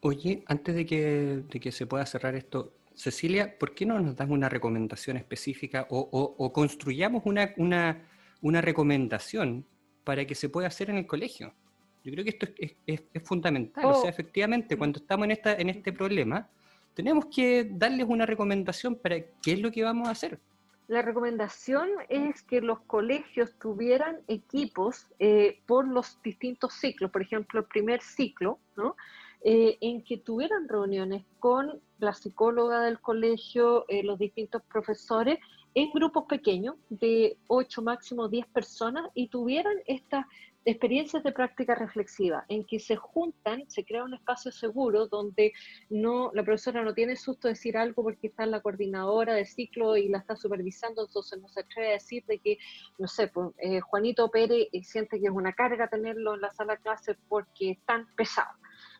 Oye, 0.00 0.44
antes 0.46 0.74
de 0.74 0.86
que, 0.86 1.42
de 1.48 1.60
que 1.60 1.72
se 1.72 1.86
pueda 1.86 2.04
cerrar 2.06 2.34
esto, 2.34 2.72
Cecilia, 2.98 3.56
¿por 3.56 3.76
qué 3.76 3.86
no 3.86 4.00
nos 4.00 4.16
das 4.16 4.28
una 4.28 4.48
recomendación 4.48 5.16
específica 5.16 5.86
o, 5.88 6.52
construyamos 6.52 7.22
una, 7.26 7.54
una, 7.56 8.02
una, 8.40 8.60
recomendación 8.60 9.64
para 10.02 10.24
que 10.24 10.34
se 10.34 10.48
pueda 10.48 10.66
hacer 10.66 10.90
en 10.90 10.96
el 10.96 11.06
colegio? 11.06 11.54
Yo 12.02 12.10
creo 12.10 12.24
que 12.24 12.30
esto 12.30 12.48
es, 12.58 12.74
es, 12.86 13.04
es 13.14 13.22
fundamental. 13.22 13.84
O 13.84 14.00
sea, 14.00 14.10
efectivamente, 14.10 14.76
cuando 14.76 14.98
estamos 14.98 15.26
en, 15.26 15.30
esta, 15.30 15.54
en 15.54 15.68
este 15.68 15.92
problema, 15.92 16.48
tenemos 16.92 17.26
que 17.26 17.68
darles 17.70 18.04
una 18.08 18.26
recomendación 18.26 18.96
para 18.96 19.20
qué 19.42 19.52
es 19.52 19.60
lo 19.60 19.70
que 19.70 19.84
vamos 19.84 20.08
a 20.08 20.10
hacer. 20.10 20.40
La 20.88 21.00
recomendación 21.00 21.90
es 22.08 22.42
que 22.42 22.60
los 22.60 22.80
colegios 22.80 23.54
tuvieran 23.60 24.22
equipos 24.26 25.06
eh, 25.20 25.60
por 25.66 25.86
los 25.86 26.20
distintos 26.24 26.72
ciclos. 26.74 27.12
Por 27.12 27.22
ejemplo, 27.22 27.60
el 27.60 27.66
primer 27.66 28.02
ciclo, 28.02 28.58
¿no? 28.76 28.96
Eh, 29.42 29.78
en 29.82 30.02
que 30.02 30.18
tuvieran 30.18 30.68
reuniones 30.68 31.24
con 31.38 31.80
la 31.98 32.12
psicóloga 32.12 32.82
del 32.82 33.00
colegio, 33.00 33.84
eh, 33.88 34.02
los 34.02 34.18
distintos 34.18 34.62
profesores, 34.62 35.38
en 35.74 35.90
grupos 35.92 36.24
pequeños 36.24 36.76
de 36.88 37.36
8, 37.48 37.82
máximo 37.82 38.28
10 38.28 38.46
personas, 38.46 39.10
y 39.14 39.28
tuvieran 39.28 39.76
estas 39.86 40.26
experiencias 40.64 41.22
de 41.22 41.32
práctica 41.32 41.74
reflexiva, 41.74 42.44
en 42.48 42.64
que 42.64 42.78
se 42.78 42.96
juntan, 42.96 43.64
se 43.70 43.84
crea 43.84 44.04
un 44.04 44.12
espacio 44.12 44.52
seguro 44.52 45.06
donde 45.06 45.52
no, 45.88 46.30
la 46.34 46.42
profesora 46.42 46.82
no 46.82 46.92
tiene 46.92 47.16
susto 47.16 47.48
de 47.48 47.54
decir 47.54 47.76
algo 47.78 48.02
porque 48.02 48.26
está 48.26 48.44
en 48.44 48.50
la 48.50 48.60
coordinadora 48.60 49.34
de 49.34 49.46
ciclo 49.46 49.96
y 49.96 50.08
la 50.08 50.18
está 50.18 50.36
supervisando, 50.36 51.06
entonces 51.06 51.40
no 51.40 51.48
se 51.48 51.60
atreve 51.60 51.90
a 51.90 51.92
decir 51.92 52.24
de 52.26 52.38
que, 52.38 52.58
no 52.98 53.08
sé, 53.08 53.28
pues, 53.28 53.50
eh, 53.58 53.80
Juanito 53.80 54.30
Pérez 54.30 54.68
siente 54.82 55.18
que 55.18 55.26
es 55.26 55.32
una 55.32 55.52
carga 55.52 55.88
tenerlo 55.88 56.34
en 56.34 56.42
la 56.42 56.50
sala 56.50 56.74
de 56.74 56.82
clase 56.82 57.16
porque 57.28 57.70
es 57.70 57.78
tan 57.86 58.06
pesado. 58.14 58.50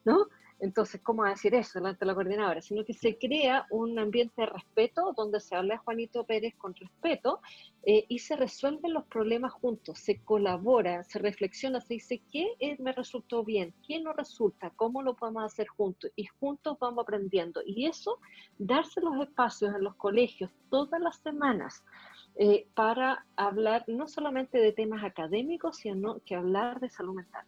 ¿no? 0.05 0.29
Entonces, 0.61 1.01
¿cómo 1.03 1.25
decir 1.25 1.55
eso 1.55 1.79
delante 1.79 2.01
de 2.01 2.07
la 2.07 2.15
coordinadora? 2.15 2.61
Sino 2.61 2.85
que 2.85 2.95
se 2.95 3.17
crea 3.17 3.67
un 3.71 3.99
ambiente 3.99 4.43
de 4.43 4.47
respeto 4.47 5.13
donde 5.17 5.41
se 5.41 5.55
habla 5.55 5.75
de 5.75 5.79
Juanito 5.79 6.25
Pérez 6.25 6.55
con 6.57 6.75
respeto 6.75 7.41
eh, 7.85 8.05
y 8.09 8.19
se 8.19 8.37
resuelven 8.37 8.93
los 8.93 9.05
problemas 9.05 9.53
juntos, 9.53 9.99
se 10.01 10.21
colabora, 10.23 11.05
se 11.05 11.19
reflexiona, 11.19 11.81
se 11.81 11.95
dice 11.95 12.21
qué 12.31 12.77
me 12.81 12.93
resultó 12.93 13.45
bien, 13.45 13.73
qué 13.87 14.01
no 14.01 14.13
resulta, 14.13 14.71
cómo 14.77 15.03
lo 15.03 15.15
podemos 15.15 15.45
hacer 15.45 15.69
juntos 15.69 16.11
y 16.17 16.27
juntos 16.27 16.77
vamos 16.81 17.03
aprendiendo. 17.03 17.61
Y 17.65 17.87
eso, 17.87 18.19
darse 18.59 19.01
los 19.01 19.21
espacios 19.21 19.75
en 19.75 19.85
los 19.85 19.95
colegios 19.95 20.51
todas 20.71 21.01
las 21.01 21.19
semanas. 21.19 21.85
Eh, 22.41 22.69
para 22.75 23.27
hablar 23.35 23.85
no 23.89 24.07
solamente 24.07 24.59
de 24.59 24.73
temas 24.73 25.03
académicos, 25.03 25.79
sino 25.79 26.21
que 26.25 26.37
hablar 26.37 26.79
de 26.79 26.89
salud 26.89 27.15
mental. 27.15 27.45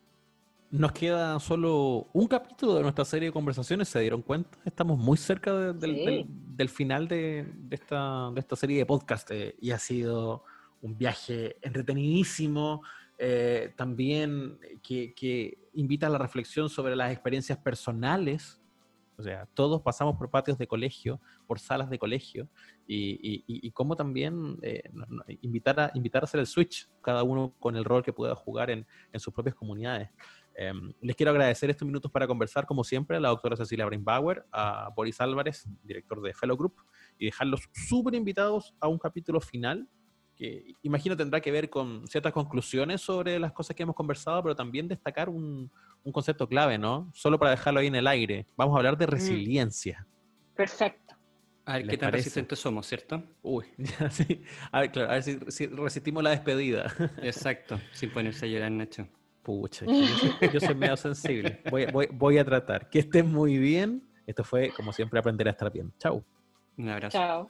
Nos 0.70 0.92
queda 0.92 1.40
solo 1.40 2.06
un 2.12 2.28
capítulo 2.28 2.76
de 2.76 2.82
nuestra 2.82 3.04
serie 3.04 3.30
de 3.30 3.32
conversaciones, 3.32 3.88
¿se 3.88 3.98
dieron 3.98 4.22
cuenta? 4.22 4.56
Estamos 4.64 4.96
muy 5.00 5.16
cerca 5.16 5.72
del, 5.72 6.68
final 6.68 7.08
de, 7.08 7.44
esta, 7.70 8.32
serie 8.54 8.78
de 8.78 8.86
podcast 8.86 9.28
eh, 9.32 9.56
y 9.60 9.72
ha 9.72 9.80
sido 9.80 10.44
un 10.80 10.96
viaje 10.96 11.56
entretenidísimo, 11.62 12.82
eh, 13.18 13.74
también 13.76 14.60
que, 14.80 15.58
invita 15.72 16.06
a 16.06 16.10
la 16.10 16.18
reflexión 16.18 16.68
sobre 16.68 16.94
las 16.94 17.10
experiencias 17.10 17.58
personales. 17.58 18.62
O 19.18 19.22
sea, 19.24 19.46
todos 19.54 19.82
pasamos 19.82 20.16
por 20.16 20.30
patios 20.30 20.56
de 20.56 20.68
colegio, 20.68 21.20
por 21.48 21.58
salas 21.58 21.90
de 21.90 21.98
colegio, 21.98 22.48
y, 22.86 23.70
cómo 23.72 23.96
también 23.96 24.56
eh, 24.62 24.84
invitar, 25.42 25.80
a, 25.80 25.90
invitar 25.94 26.22
a 26.22 26.26
hacer 26.26 26.38
el 26.38 26.46
switch, 26.46 26.88
cada 27.02 27.24
uno 27.24 27.54
con 27.58 27.74
el 27.74 27.84
rol 27.84 28.04
que 28.04 28.12
pueda 28.12 28.36
jugar 28.36 28.70
en, 28.70 28.86
en 29.12 29.18
sus 29.18 29.34
propias 29.34 29.56
comunidades. 29.56 30.10
Em, 30.54 30.92
les 31.00 31.16
quiero 31.16 31.30
agradecer 31.30 31.70
estos 31.70 31.86
minutos 31.86 32.10
para 32.10 32.26
conversar, 32.26 32.66
como 32.66 32.84
siempre, 32.84 33.16
a 33.16 33.20
la 33.20 33.28
doctora 33.28 33.56
Cecilia 33.56 33.86
Brainbauer, 33.86 34.44
a 34.52 34.90
Boris 34.94 35.20
Álvarez, 35.20 35.66
director 35.82 36.20
de 36.20 36.34
Fellow 36.34 36.56
Group, 36.56 36.76
y 37.18 37.26
dejarlos 37.26 37.68
súper 37.72 38.14
invitados 38.14 38.74
a 38.80 38.88
un 38.88 38.98
capítulo 38.98 39.40
final 39.40 39.88
que 40.40 40.74
imagino 40.82 41.14
tendrá 41.16 41.38
que 41.42 41.50
ver 41.50 41.68
con 41.68 42.06
ciertas 42.08 42.32
conclusiones 42.32 43.02
sobre 43.02 43.38
las 43.38 43.52
cosas 43.52 43.76
que 43.76 43.82
hemos 43.82 43.94
conversado, 43.94 44.42
pero 44.42 44.56
también 44.56 44.88
destacar 44.88 45.28
un, 45.28 45.70
concepto 46.12 46.48
clave, 46.48 46.78
¿no? 46.78 47.10
Solo 47.12 47.38
para 47.38 47.50
dejarlo 47.50 47.80
ahí 47.80 47.88
en 47.88 47.94
el 47.94 48.06
aire. 48.06 48.46
Vamos 48.56 48.74
a 48.74 48.78
hablar 48.78 48.96
de 48.96 49.06
mm. 49.06 49.10
resiliencia. 49.10 50.06
Perfecto. 50.56 51.14
A 51.66 51.74
ver 51.74 51.86
qué 51.86 51.98
tan 51.98 52.10
resistentes 52.10 52.58
somos, 52.58 52.86
¿cierto? 52.86 53.22
Uy, 53.42 53.66
ya 53.76 54.10
sí. 54.10 54.42
A 54.72 54.80
ver, 54.80 54.90
claro, 54.90 55.10
a 55.10 55.12
ver 55.12 55.22
si, 55.22 55.38
si 55.48 55.66
resistimos 55.66 56.22
la 56.22 56.30
despedida. 56.30 56.90
Exacto, 57.22 57.78
sin 57.92 58.10
ponerse 58.10 58.46
a 58.46 58.48
llorar, 58.48 58.72
Nacho. 58.72 59.06
Pucha, 59.42 59.86
yo 59.86 60.60
soy, 60.60 60.74
medio 60.74 60.96
sensible. 60.96 61.62
Voy, 61.70 62.38
a 62.38 62.44
tratar. 62.44 62.90
Que 62.90 62.98
estén 62.98 63.32
muy 63.32 63.56
bien. 63.58 64.06
Esto 64.26 64.44
fue, 64.44 64.70
como 64.70 64.92
siempre, 64.92 65.18
aprender 65.18 65.48
a 65.48 65.52
estar 65.52 65.72
bien. 65.72 65.92
Chao. 65.98 66.22
Un 66.76 66.88
abrazo. 66.90 67.16
Chao. 67.16 67.48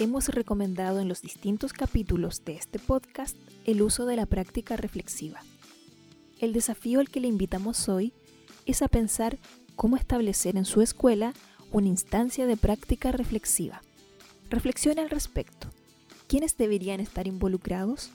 Hemos 0.00 0.28
recomendado 0.28 1.00
en 1.00 1.08
los 1.08 1.20
distintos 1.20 1.72
capítulos 1.72 2.44
de 2.44 2.56
este 2.56 2.78
podcast 2.78 3.36
el 3.64 3.82
uso 3.82 4.06
de 4.06 4.16
la 4.16 4.26
práctica 4.26 4.76
reflexiva. 4.76 5.40
El 6.40 6.52
desafío 6.52 7.00
al 7.00 7.10
que 7.10 7.20
le 7.20 7.28
invitamos 7.28 7.88
hoy 7.88 8.12
es 8.66 8.82
a 8.82 8.88
pensar 8.88 9.38
cómo 9.76 9.96
establecer 9.96 10.56
en 10.56 10.64
su 10.64 10.80
escuela 10.80 11.32
una 11.70 11.88
instancia 11.88 12.46
de 12.46 12.56
práctica 12.56 13.12
reflexiva 13.12 13.82
Reflexione 14.54 15.00
al 15.00 15.10
respecto. 15.10 15.68
¿Quiénes 16.28 16.56
deberían 16.56 17.00
estar 17.00 17.26
involucrados? 17.26 18.12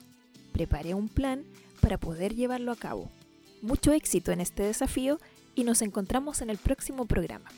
Prepare 0.52 0.94
un 0.94 1.10
plan 1.10 1.44
para 1.82 1.98
poder 2.00 2.34
llevarlo 2.34 2.72
a 2.72 2.76
cabo. 2.76 3.10
Mucho 3.60 3.92
éxito 3.92 4.32
en 4.32 4.40
este 4.40 4.62
desafío 4.62 5.18
y 5.54 5.64
nos 5.64 5.82
encontramos 5.82 6.40
en 6.40 6.48
el 6.48 6.56
próximo 6.56 7.04
programa. 7.04 7.50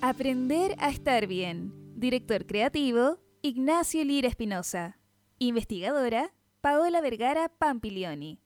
Aprender 0.00 0.76
a 0.78 0.88
estar 0.88 1.26
bien. 1.26 1.74
Director 1.94 2.46
creativo, 2.46 3.18
Ignacio 3.42 4.02
Lira 4.02 4.28
Espinosa. 4.28 4.96
Investigadora, 5.38 6.32
Paola 6.62 7.02
Vergara 7.02 7.50
Pampilioni. 7.50 8.40